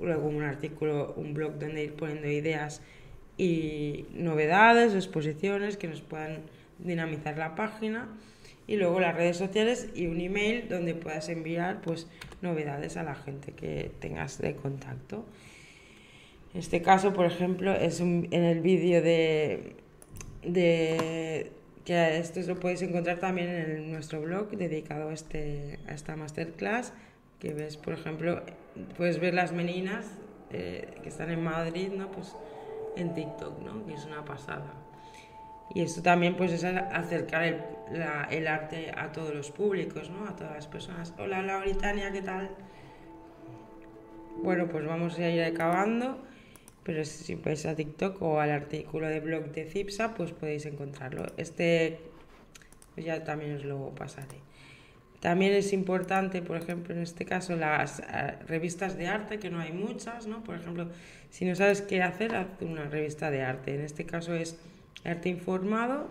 [0.00, 2.80] luego un artículo, un blog donde ir poniendo ideas
[3.36, 6.42] y novedades, exposiciones que nos puedan
[6.78, 8.08] dinamizar la página
[8.66, 12.06] y luego las redes sociales y un email donde puedas enviar pues
[12.42, 15.24] novedades a la gente que tengas de contacto.
[16.54, 19.74] En este caso, por ejemplo, es en el vídeo de,
[20.42, 21.50] de
[21.88, 26.92] que esto lo podéis encontrar también en nuestro blog dedicado a, este, a esta masterclass,
[27.40, 28.42] que ves, por ejemplo,
[28.98, 30.04] puedes ver las meninas
[30.50, 32.10] eh, que están en Madrid, ¿no?
[32.10, 32.36] Pues
[32.96, 33.86] en TikTok, ¿no?
[33.86, 34.74] Que es una pasada.
[35.74, 40.28] Y esto también pues es acercar el, la, el, arte a todos los públicos, ¿no?
[40.28, 41.14] A todas las personas.
[41.18, 42.50] Hola Lauritania, ¿qué tal?
[44.42, 46.20] Bueno, pues vamos a ir acabando,
[46.88, 51.26] pero si vais a TikTok o al artículo de blog de Cipsa, pues podéis encontrarlo.
[51.36, 52.00] Este
[52.94, 54.38] pues ya también os lo pasaré.
[55.20, 59.60] También es importante, por ejemplo, en este caso, las uh, revistas de arte, que no
[59.60, 60.42] hay muchas, ¿no?
[60.42, 60.88] Por ejemplo,
[61.28, 63.74] si no sabes qué hacer, haz una revista de arte.
[63.74, 64.58] En este caso es
[65.04, 66.08] Arte Informado.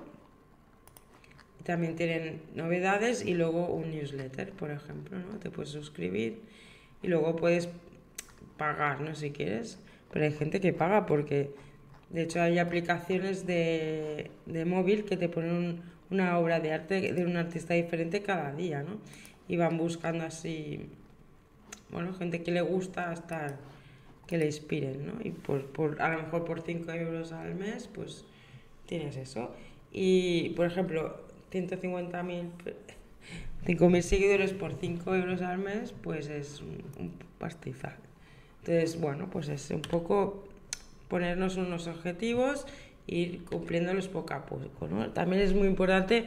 [1.63, 5.39] También tienen novedades y luego un newsletter, por ejemplo, ¿no?
[5.39, 6.39] Te puedes suscribir
[7.01, 7.67] y luego puedes
[8.57, 9.15] pagar, ¿no?
[9.15, 9.79] Si quieres.
[10.11, 11.51] Pero hay gente que paga porque,
[12.09, 17.13] de hecho, hay aplicaciones de, de móvil que te ponen un, una obra de arte
[17.13, 18.99] de un artista diferente cada día, ¿no?
[19.47, 20.89] Y van buscando así,
[21.89, 23.57] bueno, gente que le gusta estar,
[24.25, 25.13] que le inspiren, ¿no?
[25.23, 28.25] Y por, por, a lo mejor por 5 euros al mes, pues
[28.85, 29.51] tienes eso.
[29.91, 32.49] Y, por ejemplo, 150.000,
[33.65, 37.95] 5.000 seguidores por 5 euros al mes, pues es un, un pastizal.
[38.67, 40.43] Entonces, bueno, pues es un poco
[41.07, 42.65] ponernos unos objetivos,
[43.07, 44.89] ir cumpliéndolos poco a poco.
[44.89, 45.09] ¿no?
[45.11, 46.25] También es muy importante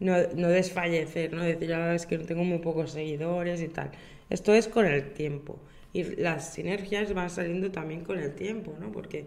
[0.00, 3.92] no, no desfallecer, no decir, ah, es que no tengo muy pocos seguidores y tal.
[4.28, 5.60] Esto es con el tiempo.
[5.92, 8.90] Y las sinergias van saliendo también con el tiempo, ¿no?
[8.90, 9.26] Porque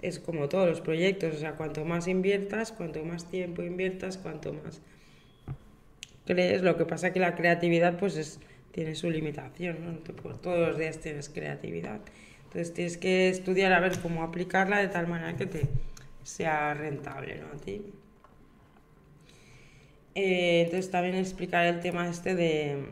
[0.00, 4.54] es como todos los proyectos, o sea, cuanto más inviertas, cuanto más tiempo inviertas, cuanto
[4.54, 4.80] más
[6.24, 6.62] crees.
[6.62, 8.40] Lo que pasa que la creatividad pues es,
[8.76, 9.92] tiene su limitación, ¿no?
[10.34, 11.98] Todos los días tienes creatividad.
[12.44, 15.62] Entonces tienes que estudiar a ver cómo aplicarla de tal manera que te
[16.22, 17.46] sea rentable, ¿no?
[17.46, 17.86] A ti.
[20.14, 22.84] Eh, entonces también explicar el tema este de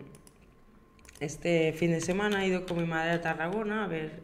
[1.20, 4.20] este fin de semana he ido con mi madre a Tarragona a ver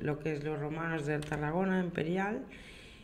[0.00, 2.44] lo que es los romanos de Tarragona Imperial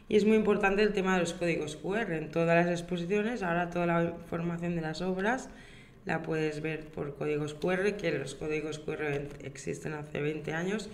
[0.08, 3.70] y es muy importante el tema de los códigos QR en todas las exposiciones ahora
[3.70, 5.48] toda la información de las obras
[6.04, 10.88] la puedes ver por códigos QR que los códigos QR existen hace 20 años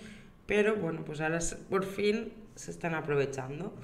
[0.46, 3.74] pero bueno pues ahora por fin se están aprovechando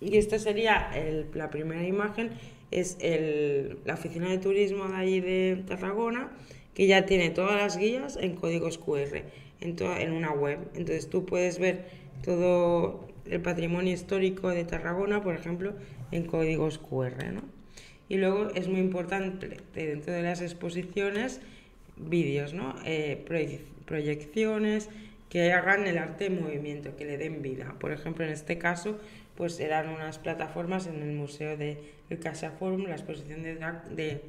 [0.00, 0.90] y esta sería
[1.34, 2.30] la primera imagen,
[2.70, 2.98] es
[3.84, 6.30] la oficina de turismo de allí de Tarragona,
[6.74, 9.22] que ya tiene todas las guías en códigos QR,
[9.60, 10.58] en, en una web.
[10.74, 11.86] Entonces tú puedes ver
[12.22, 15.74] todo el patrimonio histórico de Tarragona, por ejemplo,
[16.12, 17.32] en códigos QR.
[17.32, 17.42] ¿no?
[18.08, 21.40] Y luego es muy importante dentro de las exposiciones
[21.96, 22.74] vídeos, ¿no?
[22.84, 23.24] Eh,
[23.86, 24.90] proyecciones
[25.28, 27.74] que hagan el arte en movimiento, que le den vida.
[27.80, 28.98] Por ejemplo, en este caso,
[29.36, 33.56] pues eran unas plataformas en el Museo de el Casa Forum, la exposición de,
[33.90, 34.22] de,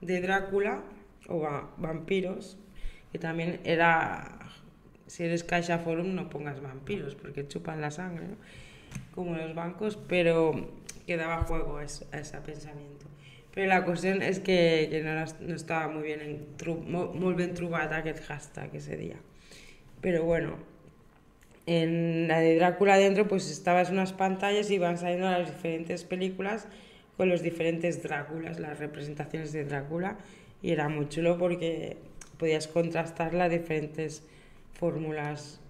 [0.00, 0.82] de Drácula
[1.28, 1.40] o
[1.76, 2.58] vampiros,
[3.12, 4.41] que también era,
[5.12, 8.28] si eres Caixa Forum no pongas vampiros porque chupan la sangre,
[9.14, 10.70] como los bancos, pero
[11.06, 13.04] que daba juego a, ese pensamiento.
[13.52, 16.46] Pero la cuestión es que, que no, no, estaba muy bien, en,
[17.20, 19.16] muy bien trobada aquest hashtag ese día.
[20.00, 20.56] Pero bueno,
[21.66, 26.68] en la de Drácula dentro pues estabas unas pantallas y iban saliendo las diferentes películas
[27.18, 30.16] con los diferentes Dráculas, las representaciones de Drácula
[30.62, 31.98] y era muy chulo porque
[32.38, 34.22] podías contrastar las diferentes
[34.74, 35.60] fórmulas,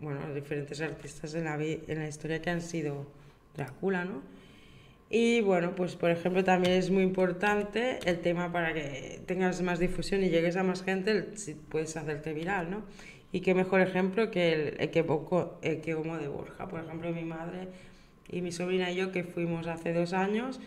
[0.00, 3.06] bueno, diferentes artistas en la, en la historia que han sido
[3.56, 4.22] Drácula, ¿no?
[5.10, 9.78] Y bueno, pues por ejemplo también es muy importante el tema para que tengas más
[9.78, 12.82] difusión y llegues a más gente, si puedes hacerte viral, ¿no?
[13.32, 16.68] Y qué mejor ejemplo que el Equeomo de Borja.
[16.68, 17.68] Por ejemplo, mi madre
[18.28, 20.60] y mi sobrina y yo que fuimos hace dos años,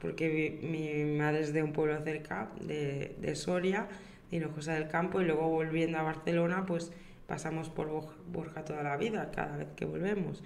[0.00, 3.88] porque mi, madre es de un pueblo cerca, de, de Soria,
[4.32, 6.90] Hinojosa del Campo, y luego volviendo a Barcelona, pues
[7.28, 7.88] pasamos por
[8.32, 10.42] Borja toda la vida, cada vez que volvemos.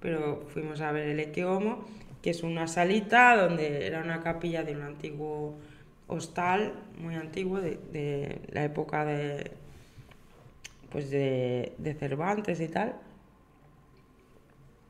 [0.00, 1.86] Pero fuimos a ver el Equeomo,
[2.22, 5.56] que es una salita donde era una capilla de un antiguo
[6.08, 9.52] hostal, muy antiguo, de, de la época de
[10.90, 12.96] pues de, de Cervantes y tal.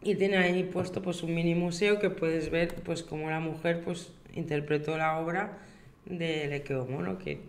[0.03, 3.83] Y tiene ahí puesto pues un mini museo que puedes ver pues cómo la mujer
[3.83, 5.59] pues interpretó la obra
[6.05, 7.19] de Lequeomo, ¿no?
[7.19, 7.41] que,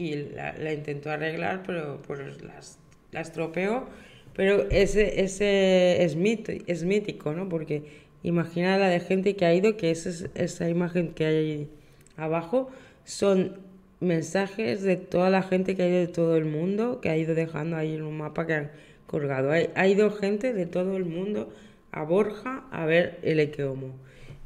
[0.00, 2.78] y la, la, intentó arreglar, pero pues las,
[3.12, 3.86] la estropeó.
[4.34, 7.50] Pero ese, ese es, mito, es mítico, ¿no?
[7.50, 7.82] Porque
[8.22, 11.68] imagina la de gente que ha ido, que esa, esa imagen que hay ahí
[12.16, 12.70] abajo
[13.04, 13.58] son
[14.00, 17.34] mensajes de toda la gente que ha ido de todo el mundo, que ha ido
[17.34, 18.70] dejando ahí en un mapa que han
[19.06, 19.50] colgado.
[19.52, 21.52] Ha, ido gente de todo el mundo
[21.92, 23.94] a Borja a ver el Equeomo.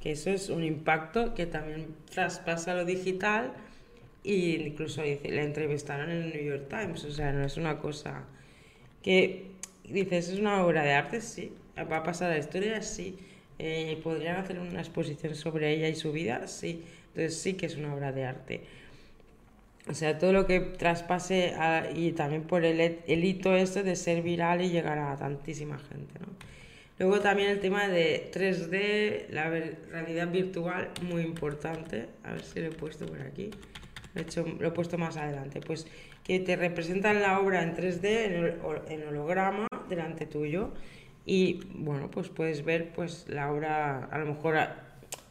[0.00, 3.52] Que eso es un impacto que también traspasa lo digital
[4.24, 7.04] e incluso la entrevistaron en el New York Times.
[7.04, 8.24] O sea, no es una cosa
[9.02, 9.50] que
[9.88, 11.52] dices, es una obra de arte, sí.
[11.76, 13.18] Va a pasar a la historia, sí.
[13.58, 16.48] Eh, ¿Podrían hacer una exposición sobre ella y su vida?
[16.48, 16.82] Sí.
[17.08, 18.62] Entonces sí que es una obra de arte
[19.88, 21.54] o sea, todo lo que traspase
[21.94, 26.18] y también por el, el hito este de ser viral y llegar a tantísima gente,
[26.20, 26.26] ¿no?
[26.98, 32.06] Luego también el tema de 3D, la realidad virtual, muy importante.
[32.22, 33.50] A ver si lo he puesto por aquí.
[34.14, 35.60] Lo he, hecho, lo he puesto más adelante.
[35.60, 35.86] Pues
[36.22, 40.70] que te representan la obra en 3D, en, holograma, delante tuyo.
[41.26, 44.56] Y bueno, pues puedes ver pues la obra, a lo mejor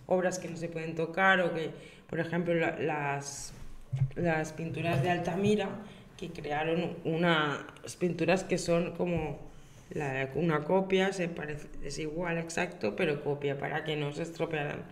[0.08, 1.72] obras que no se pueden tocar o que,
[2.10, 3.54] por ejemplo, las
[4.16, 5.70] las pinturas de Altamira,
[6.18, 9.40] que crearon unas pinturas que son como
[10.36, 14.84] una copia, se parece, es igual, exacto, pero copia, para que no se estropearan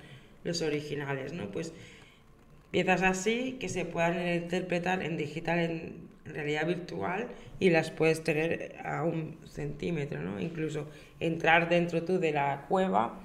[0.43, 1.49] los originales, ¿no?
[1.49, 1.73] Pues
[2.71, 7.27] piezas así que se puedan interpretar en digital, en realidad virtual,
[7.59, 10.39] y las puedes tener a un centímetro, ¿no?
[10.39, 10.87] Incluso
[11.19, 13.19] entrar dentro tú de la cueva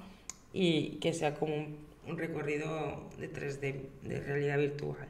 [0.53, 5.07] y que sea como un, recorrido de 3D, de realidad virtual.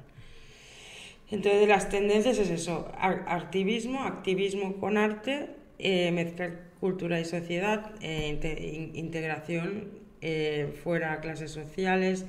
[1.30, 8.92] Entonces las tendencias es eso, activismo, activismo con arte, eh, mezclar cultura y sociedad, eh,
[8.94, 9.90] integración
[10.22, 12.26] eh, fuera clases sociales,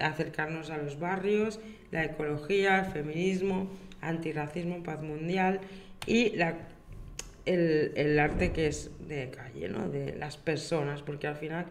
[0.00, 1.60] acercarnos a los barrios,
[1.90, 3.70] la ecología, el feminismo,
[4.00, 5.60] antirracismo, paz mundial
[6.06, 6.34] y
[7.46, 9.88] el, el, arte que es de calle, ¿no?
[9.88, 11.66] de las personas, porque al final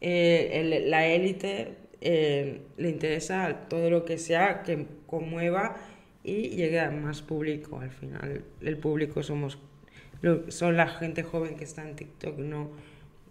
[0.00, 5.76] la élite le interesa todo lo que sea que conmueva
[6.24, 7.80] y llegue a más público.
[7.80, 9.58] Al final, el público somos
[10.48, 12.70] son la gente joven que está en TikTok, no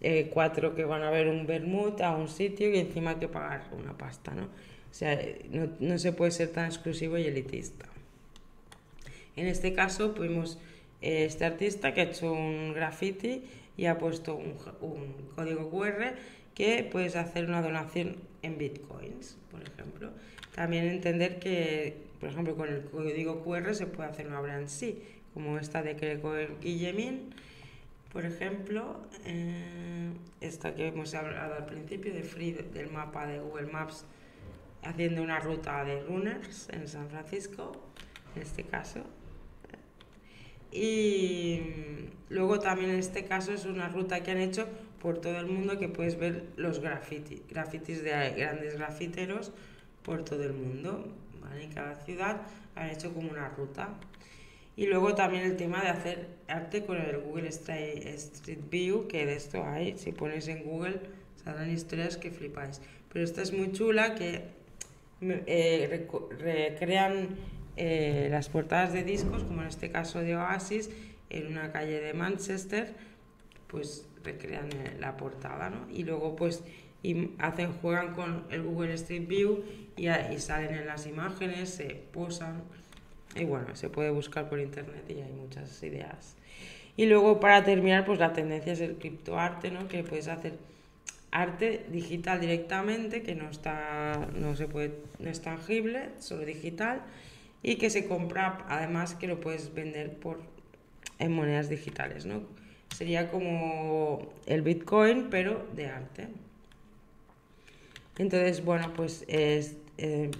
[0.04, 3.28] eh, cuatro que van a ver un vermut a un sitio y encima hay que
[3.28, 4.44] pagar una pasta, ¿no?
[4.44, 7.86] O sea, no, no se puede ser tan exclusivo y elitista.
[9.36, 10.58] En este caso, pudimos
[11.00, 13.44] eh, este artista que ha hecho un graffiti
[13.76, 16.14] y ha puesto un, un, código QR
[16.54, 20.10] que puedes hacer una donación en bitcoins, por ejemplo.
[20.54, 25.02] También entender que, por ejemplo, con el código QR se puede hacer una brand sí,
[25.32, 27.34] como esta de Gregor Guillemin,
[28.12, 33.72] por ejemplo, eh, esta que hemos hablado al principio de Free del mapa de Google
[33.72, 34.04] Maps
[34.82, 37.72] haciendo una ruta de runners en San Francisco,
[38.36, 39.00] en este caso.
[40.70, 41.60] Y
[42.28, 44.66] luego también en este caso es una ruta que han hecho
[45.00, 49.52] por todo el mundo que puedes ver los grafitis, grafitis de grandes grafiteros
[50.02, 51.06] por todo el mundo.
[51.60, 52.42] En cada ciudad
[52.74, 53.90] han hecho como una ruta.
[54.74, 59.36] Y luego también el tema de hacer arte con el Google Street View, que de
[59.36, 61.00] esto hay, si pones en Google,
[61.44, 62.80] saldrán historias que flipáis.
[63.12, 64.44] Pero esta es muy chula, que
[65.20, 66.08] eh,
[66.38, 67.36] recrean
[67.76, 70.90] eh, las portadas de discos, como en este caso de Oasis,
[71.28, 72.94] en una calle de Manchester,
[73.66, 75.86] pues recrean eh, la portada, ¿no?
[75.90, 76.62] Y luego pues
[77.02, 79.64] y hacen, juegan con el Google Street View
[79.96, 82.62] y, y salen en las imágenes, se posan
[83.34, 86.36] y bueno, se puede buscar por internet y hay muchas ideas.
[86.96, 89.88] Y luego para terminar, pues la tendencia es el criptoarte, ¿no?
[89.88, 90.54] Que puedes hacer
[91.30, 97.02] arte digital directamente, que no está, no se puede, no es tangible, solo digital,
[97.62, 100.40] y que se compra, además que lo puedes vender por
[101.18, 102.42] en monedas digitales, ¿no?
[102.94, 106.28] Sería como el Bitcoin, pero de arte.
[108.18, 110.30] Entonces, bueno, pues es, eh,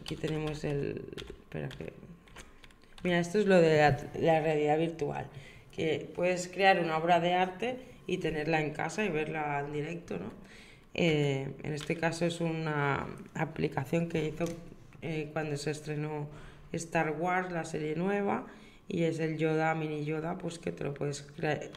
[0.00, 1.04] aquí tenemos el,
[1.42, 1.92] espera que
[3.02, 3.78] Mira, esto es lo de
[4.20, 5.26] la, realidad virtual,
[5.74, 7.76] que puedes crear una obra de arte
[8.06, 10.32] y tenerla en casa y verla en directo, ¿no?
[10.94, 14.46] Eh, en este caso es una aplicación que hizo
[15.02, 16.28] eh, cuando se estrenó
[16.72, 18.46] Star Wars, la serie nueva,
[18.88, 21.22] y es el Yoda, mini Yoda, pues que te lo puedes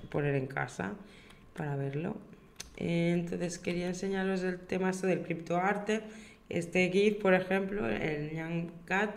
[0.10, 0.94] poner en casa
[1.56, 2.18] para verlo.
[2.78, 6.02] Eh, entonces quería enseñaros el tema esto del criptoarte.
[6.50, 9.12] Este GIF, por ejemplo, el Young Cat,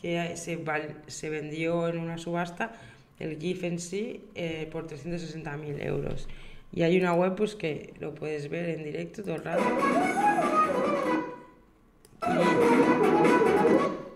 [0.00, 0.64] que se,
[1.06, 2.72] se vendió en una subasta
[3.20, 6.26] el GIF en sí eh, por 360.000 euros.
[6.72, 9.62] Y hay una web pues que lo puedes ver en directo todo el rato.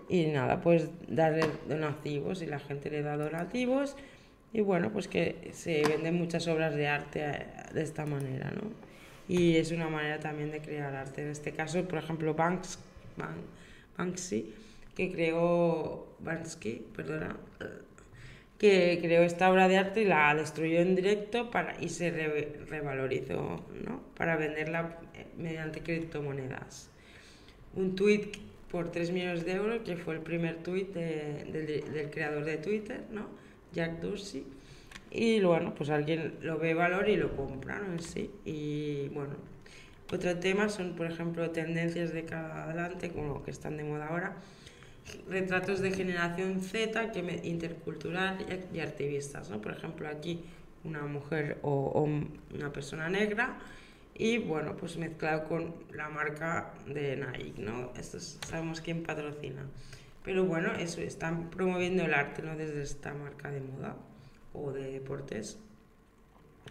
[0.09, 3.97] Y, nada, pues darle donativos y la gente le da donativos.
[4.53, 8.71] Y bueno, pues que se venden muchas obras de arte eh, de esta manera, ¿no?
[9.29, 11.23] Y es una manera también de crear arte.
[11.23, 12.79] En este caso, por ejemplo, Banks,
[13.97, 14.55] Banksy
[14.95, 17.37] que creó Bansky, perdona,
[18.59, 22.11] que creó esta obra de arte y la destruyó en directo para, y se
[22.69, 24.03] revalorizó ¿no?
[24.17, 26.91] para venderla eh, mediante criptomonedas.
[27.75, 28.31] Un tweet
[28.71, 33.27] por 3 millones de euros, que fue el primer tweet del, creador de Twitter, ¿no?
[33.73, 34.45] Jack Dorsey.
[35.11, 38.01] Y bueno, pues alguien lo ve valor y lo compra ¿no?
[38.01, 38.31] sí.
[38.45, 39.35] Y bueno,
[40.13, 44.37] otro tema son, por ejemplo, tendencias de cada adelante, como que están de moda ahora
[45.29, 48.39] retratos de generación Z, que intercultural
[48.73, 49.51] y, activistas.
[49.51, 49.61] ¿no?
[49.61, 50.45] Por ejemplo, aquí
[50.85, 52.07] una mujer o,
[52.55, 53.59] una persona negra
[54.17, 57.93] y bueno, pues mezclado con la marca de Nike, ¿no?
[57.99, 59.63] Esto sabemos quién patrocina.
[60.23, 62.57] Pero bueno, eso están promoviendo el arte, ¿no?
[62.57, 63.97] Desde esta marca de moda
[64.53, 65.59] o de deportes.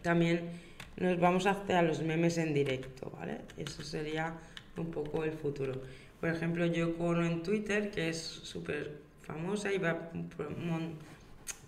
[0.01, 0.51] También
[0.95, 3.41] nos vamos hacia los memes en directo, ¿vale?
[3.57, 4.35] Eso sería
[4.77, 5.81] un poco el futuro.
[6.23, 8.93] Por ejemplo, yo Ono en Twitter, que es súper
[9.23, 10.09] famosa y va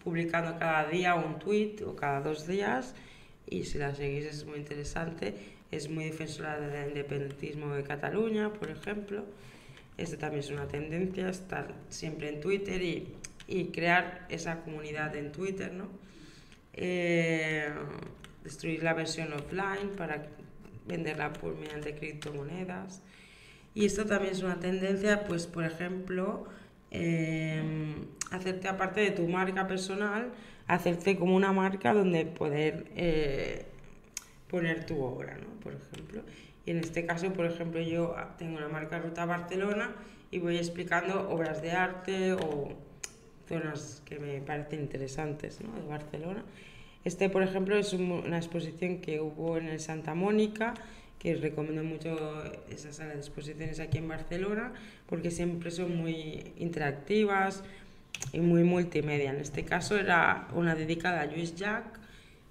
[0.01, 2.95] publicando cada día un tweet o cada dos días
[3.47, 5.33] y si la seguís es muy interesante.
[5.71, 9.25] Es muy defensora del independentismo de Cataluña, por ejemplo.
[9.97, 13.13] Esto también es una tendencia, estar siempre en Twitter y,
[13.49, 15.89] y crear esa comunidad en Twitter, ¿no?
[16.71, 17.73] Eh,
[18.41, 20.27] destruir la versión offline para
[20.87, 23.01] venderla por mediante criptomonedas.
[23.75, 26.45] Y esto también es una tendencia, pues por ejemplo,
[26.91, 30.31] em, hacerte aparte de tu marca personal,
[30.65, 33.65] hacerte como una marca donde poder eh,
[34.49, 35.59] poner tu obra, ¿no?
[35.61, 36.23] Por ejemplo.
[36.65, 39.93] Y en este caso, por ejemplo, yo tengo una marca Ruta Barcelona
[40.31, 42.69] y voy explicando obras de arte o
[43.47, 45.73] zonas que me parecen interesantes ¿no?
[45.79, 46.43] de Barcelona.
[47.03, 50.73] Este, por ejemplo, es una exposición que hubo en el Santa Mónica
[51.19, 54.73] que recomiendo mucho esa sala de exposiciones aquí en Barcelona
[55.07, 57.63] porque siempre son muy interactivas,
[58.33, 59.31] y muy multimedia.
[59.31, 61.99] En este caso era una dedicada a Luis Jack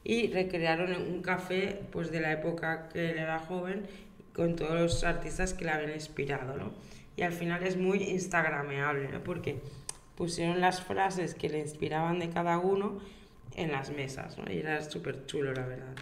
[0.03, 3.87] y recrearon un café pues de la época que él era joven
[4.35, 6.73] con todos los artistas que le habían inspirado, ¿no?
[7.17, 9.23] Y al final es muy instagrameable, ¿no?
[9.23, 9.61] Porque
[10.17, 12.99] pusieron las frases que le inspiraban de cada uno
[13.55, 14.51] en las mesas, ¿no?
[14.53, 15.95] Y era súper chulo, la verdad.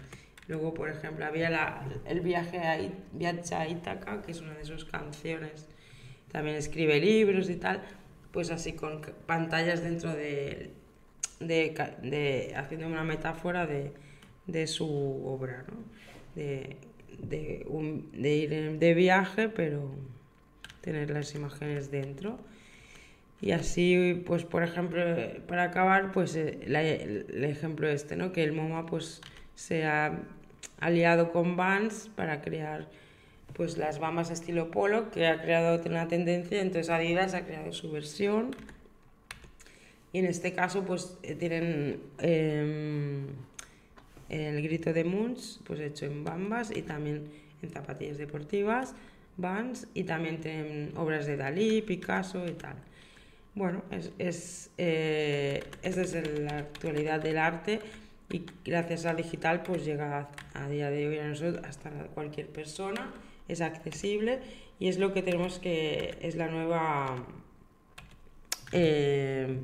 [0.53, 2.77] Luego, por ejemplo, había la, el viaje a,
[3.11, 5.67] viaje a Ítaca, que es una de sus canciones.
[6.31, 7.81] También escribe libros y tal,
[8.31, 10.69] pues así con pantallas dentro de,
[11.39, 11.73] de,
[12.03, 13.93] de haciendo una metáfora de,
[14.45, 14.87] de su
[15.25, 15.77] obra, ¿no?
[16.35, 16.77] De,
[17.17, 19.89] de, un, de ir de viaje, pero
[20.81, 22.37] tener las imágenes dentro.
[23.41, 25.03] Y así, pues por ejemplo,
[25.47, 28.31] para acabar, pues eh, el, ejemplo este, ¿no?
[28.31, 29.19] Que el MoMA pues
[29.55, 30.19] se ha
[30.83, 32.87] aliado con Vans para crear
[33.53, 37.91] pues las bambas estilo polo, que ha creado una tendencia, entonces Adidas ha creado su
[37.91, 38.55] versión.
[40.11, 43.27] Y en este caso pues eh, tienen em,
[44.29, 47.23] el grito de Moons, pues hecho en bambas y también
[47.61, 48.95] en zapatillas deportivas,
[49.37, 52.75] Vans, y también tienen obras de Dalí, Picasso y tal.
[53.55, 53.83] Bueno,
[54.19, 57.79] es eh, esa es la actualidad del arte
[58.29, 63.11] y gracias al digital pues llega a, día de hoy a nosotros hasta cualquier persona,
[63.47, 64.39] es accesible
[64.79, 67.25] y es lo que tenemos que, es la nueva
[68.71, 69.59] eh,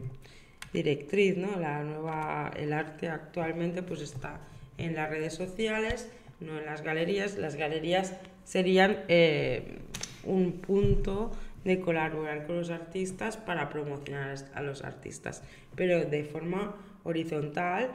[0.73, 1.59] directriz, ¿no?
[1.59, 4.39] La nueva, el arte actualmente pues está
[4.77, 6.09] en las redes sociales,
[6.39, 7.37] no en las galerías.
[7.37, 8.13] Las galerías
[8.43, 9.79] serían eh,
[10.23, 11.31] un punto
[11.63, 15.43] de colaborar con los artistas para promocionar a los artistas,
[15.75, 17.89] pero de forma horizontal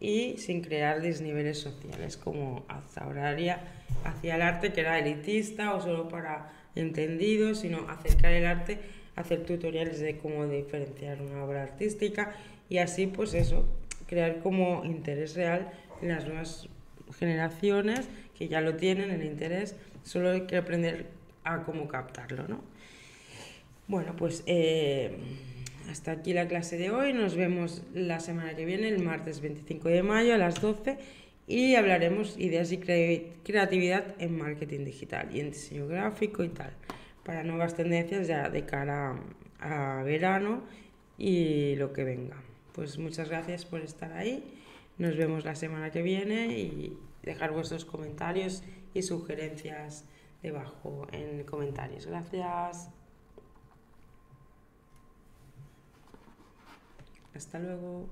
[0.00, 2.64] y sin crear desniveles sociales como
[2.96, 3.36] ahora
[4.04, 8.78] hacia el arte que era elitista o solo para entendidos, sino acercar el arte,
[9.16, 12.34] hacer tutoriales de cómo diferenciar una obra artística
[12.68, 13.66] y así pues eso,
[14.06, 15.70] crear como interés real
[16.00, 16.68] en las nuevas
[17.18, 21.06] generaciones que ya lo tienen, el interés, solo hay que aprender
[21.42, 22.60] a cómo captarlo, ¿no?
[23.88, 25.16] Bueno, pues eh,
[25.88, 27.12] hasta aquí la clase de hoy.
[27.12, 30.98] Nos vemos la semana que viene, el martes 25 de mayo a las 12
[31.46, 36.72] y hablaremos ideas y creatividad en marketing digital y en diseño gráfico y tal,
[37.24, 39.18] para nuevas tendencias ya de cara
[39.60, 40.62] a verano
[41.16, 42.36] y lo que venga.
[42.72, 44.44] Pues muchas gracias por estar ahí.
[44.98, 48.62] Nos vemos la semana que viene y dejar vuestros comentarios
[48.94, 50.04] y sugerencias
[50.42, 52.06] debajo en comentarios.
[52.06, 52.97] Gracias.
[57.34, 58.08] Hasta luego.